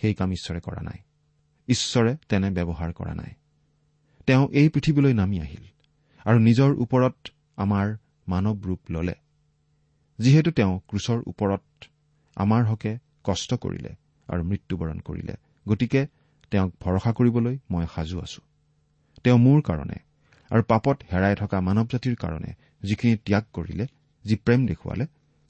সেই 0.00 0.14
কাম 0.14 0.32
ঈশ্বৰে 0.32 0.60
কৰা 0.60 0.80
নাই। 0.82 0.98
ঈশ্বৰে 1.68 2.16
তেনে 2.28 2.50
ব্যৱহাৰ 2.50 2.92
কৰা 2.92 3.14
নাই। 3.14 3.34
তেওঁ 4.26 4.48
এই 4.52 4.68
পৃথিৱীলৈ 4.68 5.14
নামি 5.14 5.40
আহিল 5.40 5.64
আৰু 6.24 6.38
নিজৰ 6.38 6.74
ওপৰত 6.74 7.16
আমাৰ 7.56 7.96
মানৱ 8.28 8.56
ৰূপ 8.62 8.80
ললে। 8.90 9.14
যিহেতু 10.18 10.50
তেওঁ 10.50 10.80
ক্ৰুচৰ 10.88 11.22
ওপৰত 11.26 11.84
আমাৰ 12.36 12.64
হকে 12.64 12.98
কষ্ট 13.24 13.54
কৰিলে 13.54 13.94
আৰু 14.28 14.42
মৃত্যুবৰণ 14.42 14.98
কৰিলে। 14.98 15.34
গতিকে 15.68 16.06
তেওঁক 16.52 16.70
ভৰসা 16.80 17.10
কৰিবলৈ 17.12 17.58
মই 17.70 17.86
সাজু 17.94 18.16
আছো। 18.20 18.40
তেওঁ 19.24 19.38
মোৰ 19.38 19.58
কাৰণে 19.62 19.98
আৰু 20.50 20.62
পাপত 20.62 20.96
হেৰাই 21.12 21.34
থকা 21.34 21.60
মানৱ 21.60 21.86
জাতিৰ 21.92 22.14
কাৰণে 22.14 22.50
যিখিনি 22.82 23.16
ত্যাগ 23.16 23.44
কৰিলে 23.52 23.86
যি 24.24 24.34
প্ৰেম 24.36 24.66
দেখুৱালে 24.66 25.04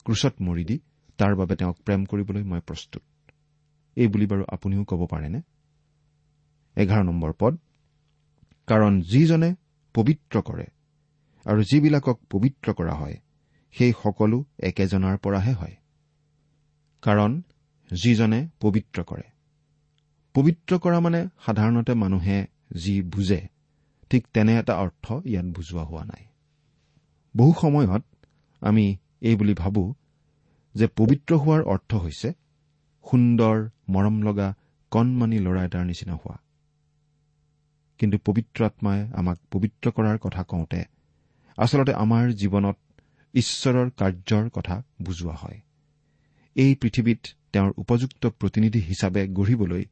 ক্ৰুচত 0.05 0.33
মৰি 0.41 0.63
দি 0.63 0.77
তাৰ 1.19 1.35
বাবে 1.35 1.55
তেওঁক 1.55 1.77
প্ৰেম 1.85 2.05
কৰিবলৈ 2.05 2.43
মই 2.43 2.59
প্ৰস্তুত। 2.59 3.03
এই 3.97 4.07
বুলি 4.07 4.25
বাৰু 4.25 4.43
আপুনিও 4.47 4.83
ক'ব 4.83 5.01
পাৰেনে? 5.05 5.39
এঘাৰ 6.77 7.03
নম্বৰ 7.03 7.33
পদ। 7.39 7.53
কাৰণ 8.67 9.01
যিজনে 9.01 9.49
পবিত্ৰ 9.95 10.41
কৰে 10.41 10.67
আৰু 11.45 11.63
যিবিলাকক 11.63 12.17
পবিত্ৰ 12.29 12.73
কৰা 12.73 12.93
হয় 12.93 13.17
সেই 13.75 13.93
সকলো 14.03 14.45
একেজনাৰ 14.59 15.17
পৰাহে 15.17 15.53
হয়। 15.53 15.75
কাৰণ 17.03 17.41
যিজনে 17.91 18.39
পবিত্ৰ 18.59 19.03
কৰে। 19.03 19.36
পবিত্ৰ 20.37 20.77
কৰা 20.77 20.99
মানে 20.99 21.19
সাধাৰণতে 21.45 21.93
মানুহে 21.93 22.47
যি 22.75 23.01
বুজে 23.01 23.47
ঠিক 24.09 24.27
তেনে 24.33 24.53
এটা 24.59 24.73
অৰ্থ 24.75 25.05
ইয়াত 25.25 25.45
বুজোৱা 25.45 25.83
হোৱা 25.83 26.03
নাই। 26.03 26.23
বহু 27.37 27.53
সময়ত 27.61 28.03
আমি 28.61 28.97
এই 29.21 29.35
বুলি 29.35 29.53
ভাবো 29.53 29.83
যে 30.75 30.87
পবিত্ৰ 30.87 31.31
হোৱাৰ 31.35 31.61
অৰ্থ 31.63 31.91
হৈছে 31.95 32.29
সুন্দৰ 33.05 33.55
মৰম 33.89 34.15
লগা 34.21 34.53
কণমানি 34.91 35.39
ল'ৰা 35.39 35.61
এটাৰ 35.63 35.85
নিচিনা 35.85 36.13
হোৱা। 36.13 36.37
কিন্তু 37.99 38.17
পবিত্ৰ 38.25 38.59
আত্মাই 38.65 38.99
আমাক 39.13 39.37
পবিত্ৰ 39.51 39.85
কৰাৰ 39.91 40.17
কথা 40.17 40.43
কওঁতে 40.43 40.81
আচলতে 41.57 41.93
আমাৰ 41.93 42.23
জীৱনত 42.31 42.77
ঈশ্বৰৰ 43.33 43.87
কাৰ্যৰ 43.89 44.49
কথা 44.49 44.75
বুজোৱা 45.01 45.35
হয়। 45.35 45.61
এই 46.55 46.71
পৃথিৱীত 46.75 47.21
তেওঁৰ 47.53 47.71
উপযুক্ত 47.77 48.23
প্ৰতিনিধি 48.27 48.79
হিচাপে 48.79 49.27
গঢ়িবলৈ 49.27 49.85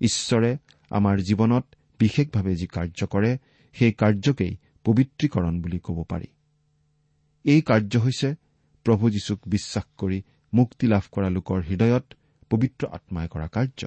ঈশ্বৰে 0.00 0.56
আমাৰ 0.90 1.16
জীৱনত 1.20 1.64
বিশেষভাৱে 2.00 2.54
যি 2.56 2.66
কাৰ্য 2.66 3.06
কৰে 3.06 3.38
সেই 3.76 3.92
কাৰ্যকেই 3.92 4.56
পবিত্ৰীকৰণ 4.84 5.60
বুলি 5.62 5.78
ক'ব 5.78 6.04
পাৰি। 6.08 6.26
এই 7.44 7.60
কাৰ্য 7.60 7.98
হৈছে 7.98 8.34
প্ৰভু 8.84 9.10
যীশুক 9.10 9.40
বিশ্বাস 9.46 9.84
কৰি 9.98 10.22
মুক্তি 10.52 10.86
লাভ 10.86 11.04
কৰা 11.12 11.28
লোকৰ 11.30 11.58
হৃদয়ত 11.62 12.04
পবিত্ৰ 12.50 12.86
আত্মাই 12.86 13.28
কৰা 13.28 13.48
কাৰ্য। 13.48 13.86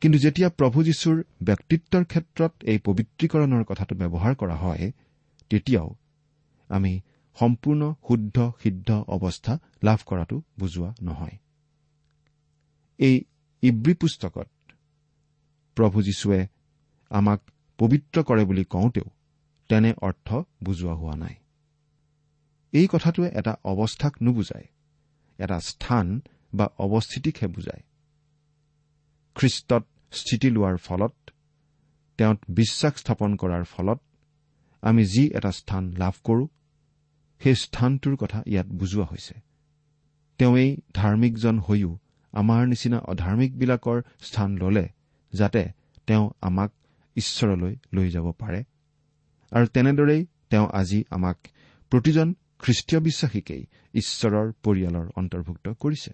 কিন্তু 0.00 0.18
যেতিয়া 0.18 0.48
প্ৰভু 0.48 0.82
যীশুৰ 0.82 1.22
ব্যক্তিত্বৰ 1.42 2.04
ক্ষেত্ৰত 2.04 2.52
এই 2.62 2.78
পবিত্ৰীকৰণৰ 2.78 3.64
কথাটো 3.64 3.94
ব্যৱহাৰ 3.94 4.34
কৰা 4.34 4.54
হয় 4.54 4.92
তেতিয়াও 5.50 5.94
আমি 6.68 7.00
সম্পূৰ্ণ 7.40 7.94
শুদ্ধ 8.08 8.52
সিদ্ধ 8.62 8.90
অৱস্থা 8.90 9.58
লাভ 9.84 9.98
কৰাটো 10.06 10.42
বুজোৱা 10.58 10.94
নহয়। 11.02 11.36
এই 12.98 13.24
ইব্ৰী 13.62 13.94
পুস্তকত 13.94 14.48
প্ৰভু 15.76 15.98
যীশুৱে 16.02 16.40
আমাক 17.10 17.40
পবিত্ৰ 17.78 18.16
কৰে 18.22 18.44
বুলি 18.44 18.64
কওঁতেও 18.64 19.08
তেনে 19.70 19.90
অৰ্থ 20.02 20.28
বুজোৱা 20.64 20.94
হোৱা 20.94 21.14
নাই। 21.16 21.34
এই 22.72 22.86
কথাটোৱে 22.92 23.28
এটা 23.34 23.52
অৱস্থাক 23.64 24.14
নুবুজায় 24.22 24.66
এটা 25.38 25.56
স্থান 25.60 26.06
বা 26.54 26.66
অৱস্থিতিকহে 26.78 27.46
বুজায়। 27.46 27.82
খ্ৰীষ্টত 29.36 29.84
স্থিতি 30.12 30.48
লোৱাৰ 30.50 30.76
ফলত 30.76 31.14
তেওঁত 32.18 32.38
বিশ্বাস 32.50 32.94
স্থাপন 32.96 33.30
কৰাৰ 33.36 33.64
ফলত 33.64 34.00
আমি 34.82 35.02
যি 35.04 35.24
এটা 35.28 35.50
স্থান 35.50 35.84
লাভ 35.92 36.14
কৰোঁ 36.24 36.46
সেই 37.40 37.54
স্থানটোৰ 37.54 38.14
কথা 38.16 38.38
ইয়াত 38.46 38.68
বুজোৱা 38.80 39.06
হৈছে। 39.06 39.34
তেওঁই 40.38 40.68
ধাৰ্মিকজন 40.94 41.56
হৈও 41.58 41.92
আমাৰ 42.32 42.62
নিচিনা 42.66 42.98
অধাৰ্মিকবিলাকৰ 43.12 43.98
স্থান 44.20 44.50
ললে 44.56 44.86
যাতে 45.34 45.68
তেওঁ 46.06 46.30
আমাক 46.40 46.72
ঈশ্বৰলৈ 47.16 47.76
লৈ 47.92 48.10
যাব 48.10 48.32
পাৰে। 48.32 48.64
আৰু 49.50 49.66
তেনেদৰেই 49.66 50.26
তেওঁ 50.50 50.68
আজি 50.72 51.04
আমাক 51.10 51.38
প্ৰতিজন 51.90 52.34
খ্ৰীষ্টীয় 52.58 53.00
বিশ্বাসীকেই 53.00 53.66
ঈশ্বৰৰ 53.94 54.52
পৰিয়ালৰ 54.62 55.10
অন্তৰ্ভুক্ত 55.16 55.68
কৰিছে। 55.68 56.12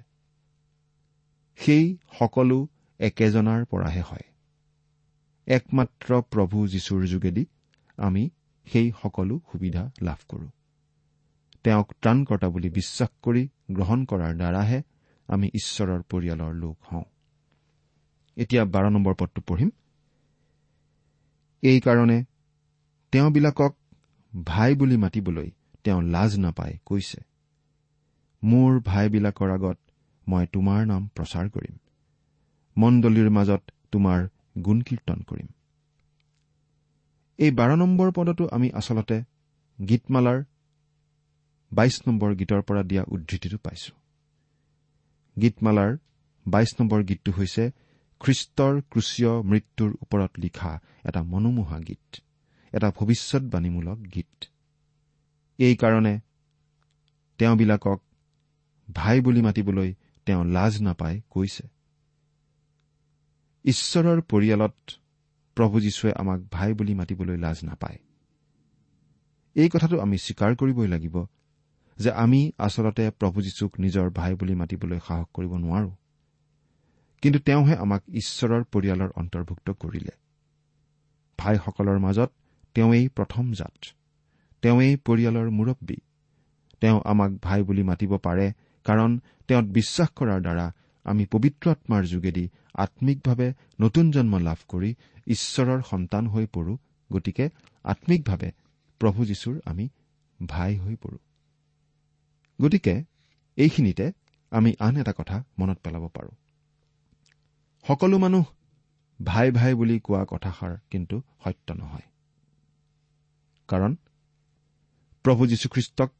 সেই 1.56 1.96
সকলো 2.18 2.68
একেজনাৰ 2.98 3.64
পৰাহে 3.64 4.00
হয়। 4.00 4.24
একমাত্ৰ 5.46 6.20
প্ৰভু 6.20 6.68
যীশুৰ 6.68 7.06
যোগেদি 7.06 7.46
আমি 7.96 8.30
সেই 8.64 8.92
সকলো 9.02 9.40
সুবিধা 9.52 9.90
লাভ 10.02 10.18
কৰো। 10.28 10.48
তেওঁক 11.64 11.92
ত্ৰাণকৰ্তা 11.92 12.48
বুলি 12.48 12.70
বিশ্বাস 12.70 13.08
কৰি 13.22 13.48
গ্ৰহণ 13.70 14.04
কৰাৰ 14.04 14.34
দ্বাৰাহে 14.34 14.82
আমি 15.26 15.46
ঈশ্বৰৰ 15.46 16.02
পৰিয়ালৰ 16.02 16.54
লোক 16.54 16.78
হওঁ। 16.92 17.04
এতিয়া 18.36 18.64
বাৰ 18.64 18.90
নম্বৰ 18.90 19.14
পদটো 19.14 19.40
পঢ়িম। 19.46 19.70
এইকাৰণে 21.62 22.24
তেওঁবিলাকক 23.12 23.76
ভাই 24.44 24.74
বুলি 24.74 24.96
মাতিবলৈ 24.96 25.50
তেওঁ 25.84 26.02
লাজ 26.02 26.38
নাপাই 26.38 26.78
কৈছে। 26.86 27.20
মোৰ 28.42 28.80
ভাইবিলাকৰ 28.80 29.50
আগত 29.50 29.78
মই 30.28 30.46
তোমাৰ 30.46 30.86
নাম 30.86 31.08
প্ৰচাৰ 31.14 31.48
কৰিম। 31.48 31.78
মণ্ডলীৰ 32.76 33.30
মাজত 33.30 33.62
তোমাৰ 33.92 34.28
গুণ 34.64 34.80
কীৰ্তন 34.80 35.22
কৰিম। 35.22 35.48
এই 37.38 37.50
বাৰ 37.50 37.76
নম্বৰ 37.76 38.12
পদতো 38.12 38.48
আমি 38.52 38.70
আচলতে 38.70 39.22
গীতমালাৰ 39.88 40.44
বাইশ 41.72 42.08
নম্বৰ 42.08 42.34
গীতৰ 42.34 42.62
পৰা 42.62 42.82
দিয়া 42.82 43.02
উদ্ধৃতিটো 43.08 43.58
পাইছো। 43.58 43.92
গীতমালাৰ 45.40 45.96
বাইশ 46.46 46.80
নম্বৰ 46.80 47.04
গীতটো 47.04 47.32
হৈছে 47.32 47.70
খ্ৰীষ্টৰ 48.20 48.74
ক্ৰুচীয় 48.90 49.32
মৃত্যুৰ 49.42 49.90
ওপৰত 50.02 50.32
লিখা 50.38 50.72
এটা 51.04 51.20
মনোমোহা 51.22 51.78
গীত 51.80 52.06
এটা 52.72 52.88
ভৱিষ্যৎবাণীমূলক 52.90 53.98
গীত। 54.14 54.44
এইকাৰণে 55.58 56.14
তেওঁবিলাকক 57.38 58.00
ভাই 58.88 59.20
বুলি 59.20 59.40
মাতিবলৈ 59.42 59.94
তেওঁ 60.26 60.44
লাজ 60.44 60.74
নাপাই 60.82 61.14
কৈছে 61.30 61.64
ঈশ্বৰৰ 63.64 64.20
পৰিয়ালত 64.22 64.76
প্ৰভু 65.56 65.80
যীশুৱে 65.80 66.12
আমাক 66.12 66.40
ভাই 66.50 66.70
বুলি 66.74 66.94
মাতিবলৈ 66.94 67.36
লাজ 67.36 67.58
নাপায়। 67.64 67.98
এই 69.56 69.68
কথাটো 69.68 69.96
আমি 70.00 70.16
স্বীকাৰ 70.18 70.52
কৰিবই 70.56 70.88
লাগিব 70.88 71.16
যে 71.98 72.10
আমি 72.12 72.40
আচলতে 72.58 73.10
প্ৰভু 73.10 73.38
যীশুক 73.42 73.72
নিজৰ 73.80 74.06
ভাই 74.10 74.32
বুলি 74.34 74.54
মাতিবলৈ 74.54 74.98
সাহস 75.08 75.26
কৰিব 75.34 75.52
নোৱাৰো। 75.56 75.90
কিন্তু 77.22 77.38
তেওঁহে 77.38 77.74
আমাক 77.76 78.02
ঈশ্বৰৰ 78.12 78.62
পৰিয়ালৰ 78.72 79.10
অন্তৰ্ভুক্ত 79.16 79.70
কৰিলে। 79.70 80.12
ভাইসকলৰ 81.38 81.98
মাজত 81.98 82.30
তেওঁৱেই 82.74 83.08
প্ৰথম 83.08 83.52
জাত 83.52 83.76
তেওঁৱেই 84.62 84.96
পৰিয়ালৰ 84.96 85.50
মুৰব্বী। 85.50 85.96
তেওঁ 86.80 87.00
আমাক 87.04 87.30
ভাই 87.42 87.62
বুলি 87.62 87.82
মাতিব 87.82 88.16
পাৰে 88.16 88.52
কাৰণ 88.86 89.18
তেওঁত 89.48 89.64
বিশ্বাস 89.64 90.08
কৰাৰ 90.16 90.40
দ্বাৰা 90.40 90.72
আমি 91.04 91.26
পবিত্ৰ 91.26 91.70
আত্মাৰ 91.70 92.04
যোগেদি 92.04 92.48
আম্মিকভাৱে 92.74 93.52
নতুন 93.80 94.10
জন্ম 94.10 94.38
লাভ 94.38 94.58
কৰি 94.68 94.94
ঈশ্বৰৰ 95.26 95.80
সন্তান 95.82 96.26
হৈ 96.26 96.46
পৰো 96.46 96.76
গতিকে 97.12 97.44
আম্মিকভাৱে 97.84 98.50
প্ৰভু 99.00 99.24
যীশুৰ 99.24 99.60
আমি 99.64 99.88
ভাই 100.46 100.76
হৈ 100.76 100.94
পৰো। 100.96 101.18
গতিকে 102.62 103.04
এইখিনিতে 103.56 104.12
আমি 104.50 104.70
আন 104.78 104.96
এটা 104.96 105.12
কথা 105.18 105.44
মনত 105.58 105.78
পেলাব 105.82 106.08
পাৰো। 106.08 106.30
সকলো 107.88 108.18
মানুহ 108.18 108.44
ভাই 109.22 109.50
ভাই 109.50 109.74
বুলি 109.74 110.00
কোৱা 110.00 110.24
কথাষাৰ 110.28 110.76
কিন্তু 110.90 111.22
সত্য 111.44 111.72
নহয়। 111.72 112.06
কাৰণ 113.68 113.96
প্ৰভু 115.22 115.46
যীশুখ্ৰীষ্টক 115.46 116.12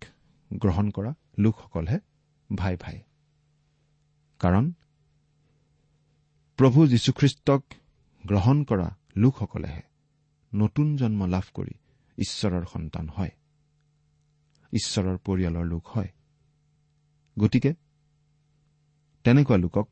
গ্ৰহণ 0.53 0.91
কৰা 0.91 1.15
লোকসকলহে 1.39 1.99
ভাই 2.57 2.77
ভাই। 2.81 3.03
কাৰণ 4.39 4.73
প্ৰভু 6.57 6.87
যীশুখ্ৰীষ্টক 6.87 7.63
গ্ৰহণ 8.27 8.65
কৰা 8.65 8.97
লোকসকলেহে 9.17 9.83
নতুন 10.55 10.97
জন্ম 10.97 11.27
লাভ 11.27 11.43
কৰি 11.55 11.75
ঈশ্বৰৰ 12.19 12.65
সন্তান 12.67 13.09
হয়। 13.09 13.31
ঈশ্বৰৰ 14.73 15.19
পৰিয়ালৰ 15.19 15.65
লোক 15.65 15.87
হয়। 15.87 16.09
গতিকে 17.39 17.75
তেনেকুৱা 19.25 19.57
লোকক 19.57 19.89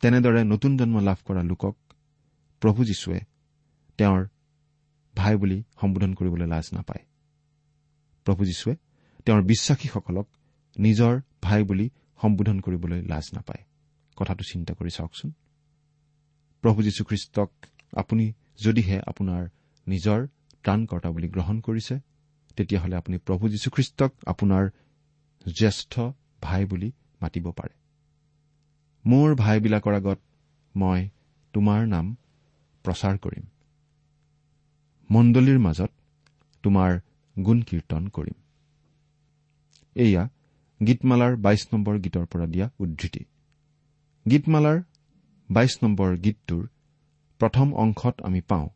তেনেদৰে 0.00 0.44
নতুন 0.44 0.76
জন্ম 0.76 0.98
লাভ 0.98 1.16
কৰা 1.24 1.42
লোকক 1.42 1.76
প্ৰভু 2.60 2.84
যীশুৱে 2.84 3.20
তেওঁৰ 3.98 4.28
ভাই 5.16 5.36
বুলি 5.36 5.62
সম্বোধন 5.80 6.14
কৰিবলৈ 6.14 6.46
লাজ 6.46 6.64
নাপায়। 6.72 7.06
প্ৰভু 8.24 8.44
যীশুৱে 8.44 8.76
তেওঁৰ 9.24 9.42
বিশ্বাসীসকলক 9.42 10.28
নিজৰ 10.78 11.20
ভাই 11.42 11.62
বুলি 11.62 11.90
সম্বোধন 12.22 12.60
কৰিবলৈ 12.60 13.02
লাজ 13.02 13.24
নাপায়। 13.34 13.64
কথাটো 14.16 14.44
চিন্তা 14.52 14.74
কৰি 14.74 14.90
চাওকচোন। 14.90 15.32
প্ৰভু 16.62 16.82
যীশুখ্ৰীষ্টক 16.82 17.50
আপুনি 17.96 18.32
যদিহে 18.64 19.00
আপোনাৰ 19.06 19.48
নিজৰ 19.88 20.26
ত্ৰাণকৰ্তা 20.62 21.10
বুলি 21.10 21.28
গ্ৰহণ 21.28 21.60
কৰিছে 21.60 22.00
তেতিয়াহ'লে 22.56 22.96
আপুনি 22.96 23.18
প্ৰভু 23.18 23.48
যীশুখ্ৰীষ্টক 23.48 24.12
আপোনাৰ 24.26 24.70
জ্যেষ্ঠ 25.58 26.00
ভাই 26.42 26.64
বুলি 26.64 26.92
মাতিব 27.22 27.52
পাৰে। 27.52 27.83
মোৰ 29.04 29.34
ভাইবিলাকৰ 29.34 29.94
আগত 29.94 30.20
মই 30.74 31.00
তোমাৰ 31.54 31.86
নাম 31.86 32.06
প্ৰচাৰ 32.84 33.18
কৰিম। 33.18 33.44
মণ্ডলীৰ 35.10 35.58
মাজত 35.58 35.90
তোমাৰ 36.64 36.96
গুণ 37.36 37.60
কীৰ্তন 37.62 38.08
কৰিম। 38.08 38.36
এয়া 39.96 40.22
গীতমালাৰ 40.80 41.36
বাইশ 41.36 41.66
নম্বৰ 41.72 41.98
গীতৰ 41.98 42.24
পৰা 42.26 42.46
দিয়া 42.46 42.66
উদ্ধৃতি। 42.78 43.22
গীতমালাৰ 44.26 44.80
বাইশ 45.48 45.76
নম্বৰ 45.82 46.16
গীতটোৰ 46.16 46.64
প্ৰথম 47.40 47.72
অংশত 47.74 48.16
আমি 48.22 48.40
পাওঁ 48.40 48.68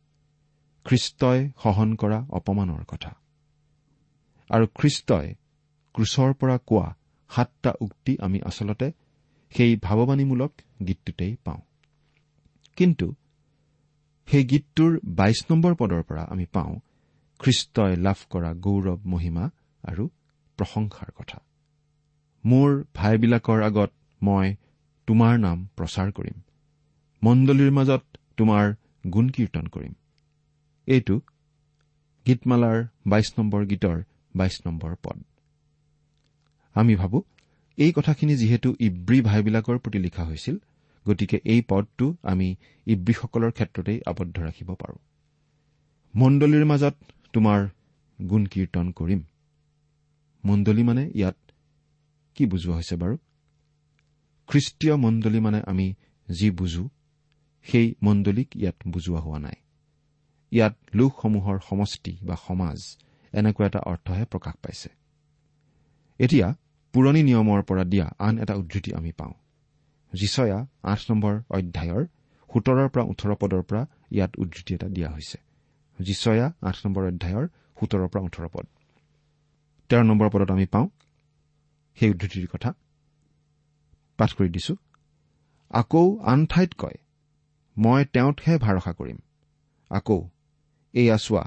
খ্ৰীষ্টই 0.87 1.41
সহন 1.62 1.91
কৰা 1.97 2.19
অপমানৰ 2.31 2.85
কথা 2.85 3.12
আৰু 4.51 4.67
খ্ৰীষ্টই 4.75 5.27
ক্ৰুচৰ 5.95 6.31
পৰা 6.35 6.57
কোৱা 6.67 6.87
সাতটা 7.31 7.73
উক্তি 7.81 8.12
আমি 8.21 8.38
আচলতে 8.43 8.87
সেই 9.50 9.76
ভাৱবাণীমূলক 9.76 10.52
গীতটোতেই 10.87 11.37
পাওঁ। 11.44 11.61
কিন্তু 12.76 13.14
সেই 14.26 14.44
গীতটোৰ 14.44 14.98
বাইশ 15.04 15.44
নম্বৰ 15.50 15.74
পদৰ 15.74 16.02
পৰা 16.02 16.22
আমি 16.22 16.46
পাওঁ 16.52 16.74
খ্ৰীষ্টই 17.38 17.96
লাভ 17.96 18.18
কৰা 18.30 18.54
গৌৰৱ 18.54 18.98
মহিমা 19.04 19.50
আৰু 19.82 20.08
প্ৰশংসাৰ 20.56 21.11
কথা। 21.16 21.38
মোৰ 22.44 22.84
ভাইবিলাকৰ 22.94 23.62
আগত 23.62 23.90
মই 24.22 24.56
তোমাৰ 25.06 25.38
নাম 25.38 25.68
প্ৰচাৰ 25.76 26.12
কৰিম। 26.12 26.40
মণ্ডলীৰ 27.22 27.70
মাজত 27.70 28.04
তোমাৰ 28.37 28.74
গুণ 29.12 29.28
কীৰ্তন 29.28 29.66
কৰিম। 29.66 29.94
এইটো 30.87 31.20
গীতমালাৰ 32.26 32.84
বাইশ 33.06 33.38
নম্বৰ 33.38 33.66
গীতৰ 33.66 34.02
বাইশ 34.37 34.66
নম্বৰ 34.66 34.94
পদ। 35.02 35.22
আমি 36.74 36.94
ভাবো 36.94 37.22
এই 37.79 37.93
কথাখিনি 37.93 38.35
যিহেতু 38.37 38.75
ইব্ৰী 38.81 39.21
ভাইবিলাকৰ 39.21 39.79
প্ৰতি 39.79 39.99
লিখা 39.99 40.25
হৈছিল 40.25 40.57
গতিকে 41.07 41.41
এই 41.45 41.62
পদটো 41.69 42.17
আমি 42.23 42.57
ইব্ৰীসকলৰ 42.87 43.51
ক্ষেত্ৰতেই 43.51 44.01
আবদ্ধ 44.07 44.37
ৰাখিব 44.38 44.75
পাৰোঁ। 44.75 44.99
মণ্ডলীৰ 46.14 46.64
মাজত 46.64 46.95
তোমাৰ 47.33 47.69
গুণ 48.19 48.47
কীৰ্তন 48.47 48.93
কৰিম। 48.93 49.21
মণ্ডলী 50.45 50.83
মানে 50.83 51.11
ইয়াত 51.14 51.37
কি 52.35 52.47
বুজোৱা 52.47 52.75
হৈছে 52.77 52.97
বাৰু? 52.97 53.17
খ্ৰীষ্টীয় 54.49 54.97
মণ্ডলী 54.97 55.41
মানে 55.41 55.61
আমি 55.67 55.95
যি 56.31 56.51
বুজো 56.51 56.88
সেই 57.62 57.95
মণ্ডলীক 58.03 58.57
ইয়াত 58.57 58.77
বুজোৱা 58.88 59.21
হোৱা 59.21 59.38
নাই। 59.38 59.59
ইয়াত 60.53 60.75
লোকসমূহৰ 60.95 61.59
সমষ্টি 61.69 62.12
বা 62.23 62.37
সমাজ 62.47 62.79
এনেকুৱা 63.33 63.67
এটা 63.67 63.79
অৰ্থহে 63.79 64.25
প্ৰকাশ 64.25 64.55
পাইছে। 64.62 64.88
এতিয়া 66.19 66.55
পুৰণি 66.92 67.22
নিয়মৰ 67.22 67.62
পৰা 67.62 67.85
দিয়া 67.85 68.07
আন 68.18 68.38
এটা 68.38 68.55
উদ্ধৃতি 68.55 68.94
আমি 68.94 69.12
পাওঁ। 69.12 69.33
যিচয়া 70.12 70.66
আঠ 70.83 71.01
নম্বৰ 71.11 71.35
অধ্যায়ৰ 71.51 72.07
সোতৰৰ 72.51 72.88
পৰা 72.88 73.05
ওঠৰ 73.05 73.35
পদৰ 73.35 73.62
পৰা 73.62 73.87
ইয়াত 74.11 74.33
উদ্ধৃতি 74.38 74.74
এটা 74.74 74.88
দিয়া 74.88 75.09
হৈছে। 75.11 75.38
যিচয়া 75.98 76.46
আঠ 76.62 76.77
নম্বৰ 76.87 77.03
অধ্যায়ৰ 77.05 77.46
সোতৰৰ 77.81 78.09
পৰা 78.09 78.22
ওঠৰ 78.22 78.48
পদ। 78.53 78.66
তেৰ 79.88 80.03
নম্বৰ 80.05 80.31
পদত 80.31 80.51
আমি 80.51 80.66
পাওঁ 80.66 80.88
সেই 81.96 82.11
উদ্ধৃতিৰ 82.11 82.46
কথা। 82.53 82.74
পাঠ 84.18 84.31
কৰি 84.33 84.48
দিছো। 84.48 84.77
আকৌ 85.70 86.18
আন 86.18 86.46
ঠাইত 86.46 86.70
কয় 86.79 86.98
মই 87.77 88.05
তেওঁতহে 88.05 88.59
ভৰসা 88.59 88.92
কৰিম। 88.92 89.18
আকৌ 89.90 90.29
এয়া 90.94 91.16
চোৱা 91.16 91.44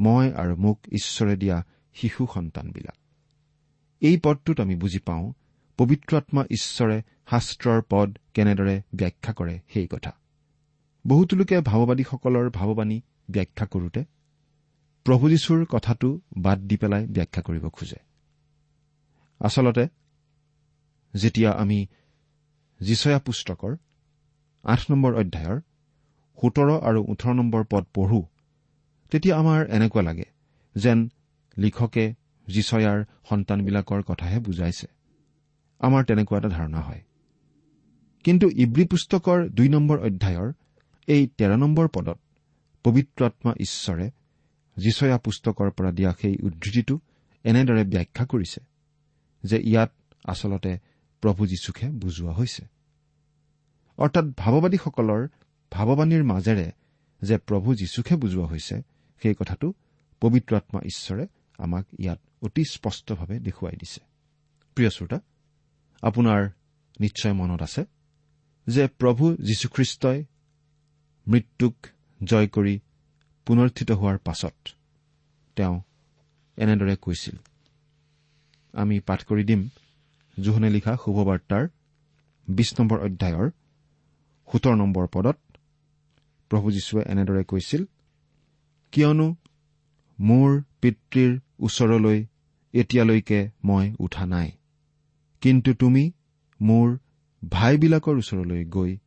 মই 0.00 0.32
আৰু 0.32 0.56
মোক 0.56 0.78
ঈশ্বৰে 0.92 1.36
দিয়া 1.36 1.56
শিশু 1.94 2.26
সন্তানবিলাক। 2.34 3.03
এই 4.04 4.16
পদটোত 4.24 4.60
আমি 4.60 4.74
বুজি 4.76 4.98
পাওঁ 4.98 5.32
পবিত্ৰ 5.78 6.16
আত্মা 6.16 6.42
ঈশ্বৰে 6.50 6.96
শাস্ত্ৰৰ 7.30 7.80
পদ 7.90 8.08
কেনেদৰে 8.34 8.82
ব্যাখ্যা 8.94 9.32
কৰে 9.32 9.54
সেই 9.72 9.86
কথা। 9.86 10.12
বহুতো 11.06 11.36
লোকে 11.36 11.56
ভাৱবাদীসকলৰ 11.60 12.46
ভাৱবাণী 12.50 12.98
ব্যাখ্যা 13.30 13.66
কৰোতে 13.66 14.02
প্ৰভু 15.06 15.24
যীশুৰ 15.28 15.60
কথাটো 15.64 16.08
বাদ 16.36 16.58
দি 16.58 16.76
পেলাই 16.76 17.06
ব্যাখ্যা 17.06 17.42
কৰিব 17.42 17.64
খোজে। 17.68 18.00
আচলতে 19.40 19.84
যেতিয়া 21.14 21.50
আমি 21.52 21.78
যিচয়া 22.80 23.18
পুস্তকৰ 23.18 23.72
আঠ 24.64 24.80
নম্বৰ 24.90 25.12
অধ্যায়ৰ 25.14 25.58
সোতৰ 26.38 26.68
আৰু 26.88 27.00
ওঠৰ 27.08 27.32
নম্বৰ 27.34 27.62
পদ 27.64 27.84
পঢ়ো 27.94 28.20
তেতিয়া 29.10 29.34
আমাৰ 29.36 29.60
এনেকুৱা 29.66 30.02
লাগে 30.02 30.26
যেন 30.76 30.98
লিখকে 31.58 32.04
যিচয়াৰ 32.46 33.04
সন্তানবিলাকৰ 33.28 34.02
কথাহে 34.02 34.38
বুজাইছে। 34.40 34.86
আমাৰ 35.78 36.04
তেনেকুৱা 36.04 36.38
এটা 36.38 36.48
ধাৰণা 36.48 36.80
হয়। 36.80 37.02
কিন্তু 38.24 38.50
ইব্ৰী 38.50 38.84
পুস্তকৰ 38.84 39.48
দুই 39.48 39.68
নম্বৰ 39.68 39.98
অধ্যায়ৰ 39.98 40.52
এই 41.06 41.26
তেৰ 41.26 41.56
নম্বৰ 41.56 41.88
পদত 41.88 42.18
পবিত্ৰ 42.84 43.24
আত্মা 43.24 43.52
ঈশ্বৰে 43.60 44.10
যিচয়া 44.76 45.18
পুস্তকৰ 45.18 45.70
পৰা 45.70 45.92
দিয়া 45.92 46.12
সেই 46.20 46.36
উদ্ধৃতিটো 46.42 47.00
এনেদৰে 47.44 47.84
ব্যাখ্যা 47.84 48.26
কৰিছে 48.26 48.60
যে 49.42 49.60
ইয়াত 49.60 49.92
আচলতে 50.24 50.78
প্ৰভু 51.20 51.46
যীশুকহে 51.46 51.90
বুজোৱা 51.90 52.32
হৈছে। 52.32 52.66
অৰ্থাৎ 53.98 54.24
ভাৱবাদীসকলৰ 54.36 55.28
ভাৱবাণীৰ 55.72 56.24
মাজেৰে 56.24 56.72
যে 57.22 57.38
প্ৰভু 57.38 57.74
যীশুকহে 57.74 58.16
বুজোৱা 58.16 58.46
হৈছে 58.46 58.82
সেই 59.22 59.34
কথাটো 59.34 59.72
পবিত্ৰ 60.20 60.56
আত্মা 60.56 60.80
ঈশ্বৰে 60.84 61.26
আমাক 61.58 61.86
ইয়াত 61.98 62.20
অতি 62.42 62.64
স্পষ্টভাৱে 62.64 63.36
দেখুৱাই 63.40 63.76
দিছে। 63.76 64.00
প্ৰিয় 64.76 64.90
শ্ৰোতা 64.90 65.18
আপোনাৰ 66.02 66.40
নিশ্চয় 67.00 67.32
মনত 67.32 67.62
আছে 67.62 67.82
যে 68.66 68.86
প্ৰভু 68.86 69.24
যীশুখ্ৰীষ্টই 69.48 70.24
মৃত্যুক 71.26 71.74
জয় 72.20 72.48
কৰি 72.48 72.74
পুনৰ্থিত 73.46 73.90
হোৱাৰ 73.90 74.18
পাছত 74.18 74.56
তেওঁ 75.56 75.76
এনেদৰে 76.56 76.96
কৈছিল। 76.96 77.36
আমি 78.74 79.00
পাঠ 79.00 79.20
কৰি 79.24 79.44
দিম 79.44 79.68
জোহনে 80.40 80.68
লিখা 80.70 80.92
শুভবাৰ্তাৰ 81.04 81.64
বিশ 82.48 82.70
নম্বৰ 82.80 82.98
অধ্যায়ৰ 83.06 83.48
সোতৰ 84.48 84.74
নম্বৰ 84.76 85.06
পদত। 85.12 85.38
প্ৰভু 86.50 86.66
যীশুৱে 86.70 87.02
এনেদৰে 87.12 87.44
কৈছিল 87.44 87.82
কিয়নো 88.92 89.26
মোৰ 90.20 90.62
পিতৃৰ 90.80 91.40
ওচৰলৈ 91.60 92.26
এতিয়ালৈকে 92.72 93.50
মই 93.64 93.94
উঠা 93.98 94.26
নাই। 94.26 94.50
কিন্তু 95.40 95.74
তুমি 95.74 96.12
মোৰ 96.60 96.98
ভাইবিলাকৰ 97.48 98.16
ওচৰলৈ 98.16 98.64
গৈ 98.64 98.98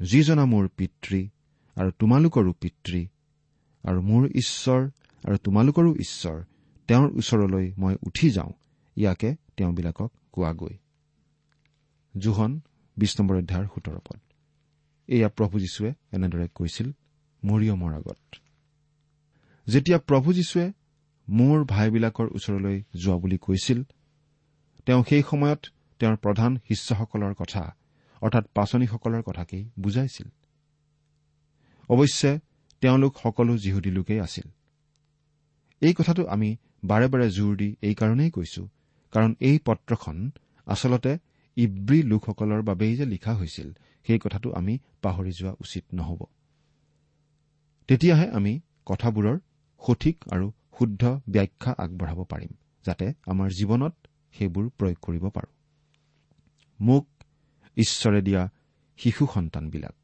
যিজনা 0.00 0.44
মোৰ 0.44 0.68
পিতৃ 0.76 1.28
আৰু 1.76 1.90
তোমালোকৰো 1.90 2.52
পিতৃ 2.52 3.06
আৰু 3.84 4.02
মোৰ 4.02 4.26
ঈশ্বৰ 4.26 4.90
আৰু 5.24 5.36
তোমালোকৰো 5.36 5.94
ঈশ্বৰ 5.94 6.42
তেওঁৰ 6.88 7.10
ওচৰলৈ 7.12 7.72
মই 7.78 7.96
উঠি 8.06 8.30
যাওঁ 8.30 8.52
ইয়াকে 8.96 9.36
তেওঁবিলাকক 9.56 10.12
কোৱাগৈ। 10.32 10.78
জোহন 12.18 12.60
বিশ 12.96 13.20
নম্বৰ 13.20 13.36
অধ্যায়ৰ 13.36 13.66
সোতৰ 13.66 13.98
পদ। 13.98 14.20
এয়া 15.08 15.28
প্ৰভু 15.28 15.58
যীশুৱে 15.58 15.94
এনেদৰে 16.12 16.48
কৈছিল 16.54 16.92
মৰিয়মৰ 17.44 17.94
আগত। 17.94 18.43
যেতিয়া 19.66 19.98
প্ৰভু 19.98 20.32
যীশুৱে 20.32 20.66
মোৰ 21.28 21.64
ভাইবিলাকৰ 21.64 22.26
ওচৰলৈ 22.26 22.76
যোৱা 22.94 23.16
বুলি 23.16 23.38
কৈছিল 23.38 23.78
তেওঁ 24.86 25.02
সেই 25.08 25.22
সময়ত 25.30 25.62
তেওঁৰ 26.00 26.16
প্ৰধান 26.16 26.50
শিষ্যসকলৰ 26.68 27.34
কথা 27.34 27.62
অৰ্থাৎ 28.22 28.44
পাচনীসকলৰ 28.54 29.22
কথাকেই 29.22 29.64
বুজাইছিল। 29.78 30.28
অৱশ্যে 31.88 32.30
তেওঁলোক 32.82 33.12
সকলো 33.22 33.52
যিহুদী 33.56 33.90
লোকেই 33.90 34.20
আছিল। 34.20 34.46
এই 35.82 35.94
কথাটো 35.94 36.22
আমি 36.26 36.56
বাৰে 36.84 37.06
বাৰে 37.08 37.26
জোৰ 37.30 37.56
দি 37.56 37.68
এইকাৰণেই 37.82 38.30
কৈছো 38.30 38.62
কাৰণ 39.12 39.30
এই 39.40 39.58
পত্ৰখন 39.64 40.16
আচলতে 40.66 41.12
ইব্ৰী 41.56 41.98
লোকসকলৰ 42.02 42.62
বাবেই 42.62 42.96
যে 42.96 43.04
লিখা 43.04 43.32
হৈছিল 43.34 43.68
সেই 44.06 44.18
কথাটো 44.18 44.48
আমি 44.52 44.74
পাহৰি 45.02 45.32
যোৱা 45.32 45.52
উচিত 45.60 45.84
নহ'ব। 45.94 46.20
তেতিয়াহে 47.88 48.26
আমি 48.30 48.52
কথাবোৰৰ 48.86 49.38
সঠিক 49.86 50.24
আৰু 50.32 50.52
শুদ্ধ 50.78 51.20
ব্যাখ্যা 51.28 51.74
আগবঢ়াব 51.78 52.24
পাৰিম 52.24 52.48
যাতে 52.86 53.12
আমাৰ 53.26 53.50
জীৱনত 53.50 53.94
সেইবোৰ 54.38 54.68
প্ৰয়োগ 54.68 54.96
কৰিব 55.02 55.28
পাৰো। 55.28 55.50
মোক 56.80 57.08
ঈশ্বৰে 57.76 58.22
দিয়া 58.22 58.48
শিশু 58.96 59.26
সন্তানবিলাক। 59.34 59.94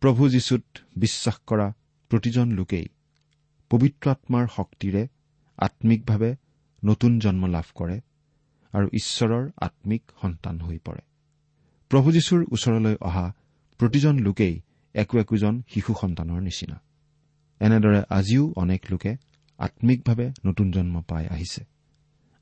প্ৰভু 0.00 0.28
যীশুত 0.28 0.64
বিশ্বাস 0.96 1.40
কৰা 1.46 1.72
প্ৰতিজন 2.08 2.52
লোকেই 2.52 2.88
পবিত্ৰ 3.70 4.10
আত্মাৰ 4.10 4.46
শক্তিৰে 4.56 5.08
আম্মিকভাৱে 5.56 6.36
নতুন 6.84 7.18
জন্ম 7.18 7.46
লাভ 7.46 7.64
কৰে 7.74 8.00
আৰু 8.72 8.86
ঈশ্বৰৰ 8.92 9.50
আম্মিক 9.60 10.02
সন্তান 10.22 10.60
হৈ 10.60 10.78
পৰে। 10.78 11.00
প্ৰভু 11.88 12.12
যীশুৰ 12.12 12.44
ওচৰলৈ 12.52 12.96
অহা 13.00 13.32
প্ৰতিজন 13.78 14.18
লোকেই 14.18 14.60
একো 14.94 15.18
একোজন 15.18 15.62
শিশু 15.68 15.94
সন্তানৰ 16.00 16.40
নিচিনা। 16.40 16.80
এনেদৰে 17.60 18.02
আজিও 18.10 18.52
অনেক 18.56 18.82
লোকে 18.90 19.16
আম্মিকভাৱে 19.58 20.32
নতুন 20.46 20.70
জন্ম 20.70 21.02
পাই 21.02 21.26
আহিছে। 21.26 21.64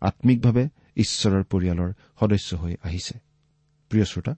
আম্মিকভাৱে 0.00 0.68
ঈশ্বৰৰ 0.96 1.44
পৰিয়ালৰ 1.44 1.92
সদস্য 2.20 2.56
হৈ 2.56 2.76
আহিছে। 2.82 3.18
প্ৰিয় 3.88 4.04
শ্ৰোতা 4.04 4.34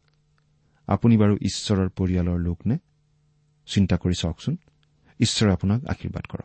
আপুনি 0.86 1.16
বাৰু 1.16 1.36
ঈশ্বৰৰ 1.40 1.88
পৰিয়ালৰ 1.88 2.38
লোক 2.38 2.58
নে? 2.66 2.78
চিন্তা 3.66 3.96
কৰি 3.96 4.14
চাওকচোন। 4.14 4.56
ঈশ্বৰে 5.20 5.52
আপোনাক 5.52 5.84
আশীৰ্বাদ 5.84 6.24
কৰক। 6.26 6.44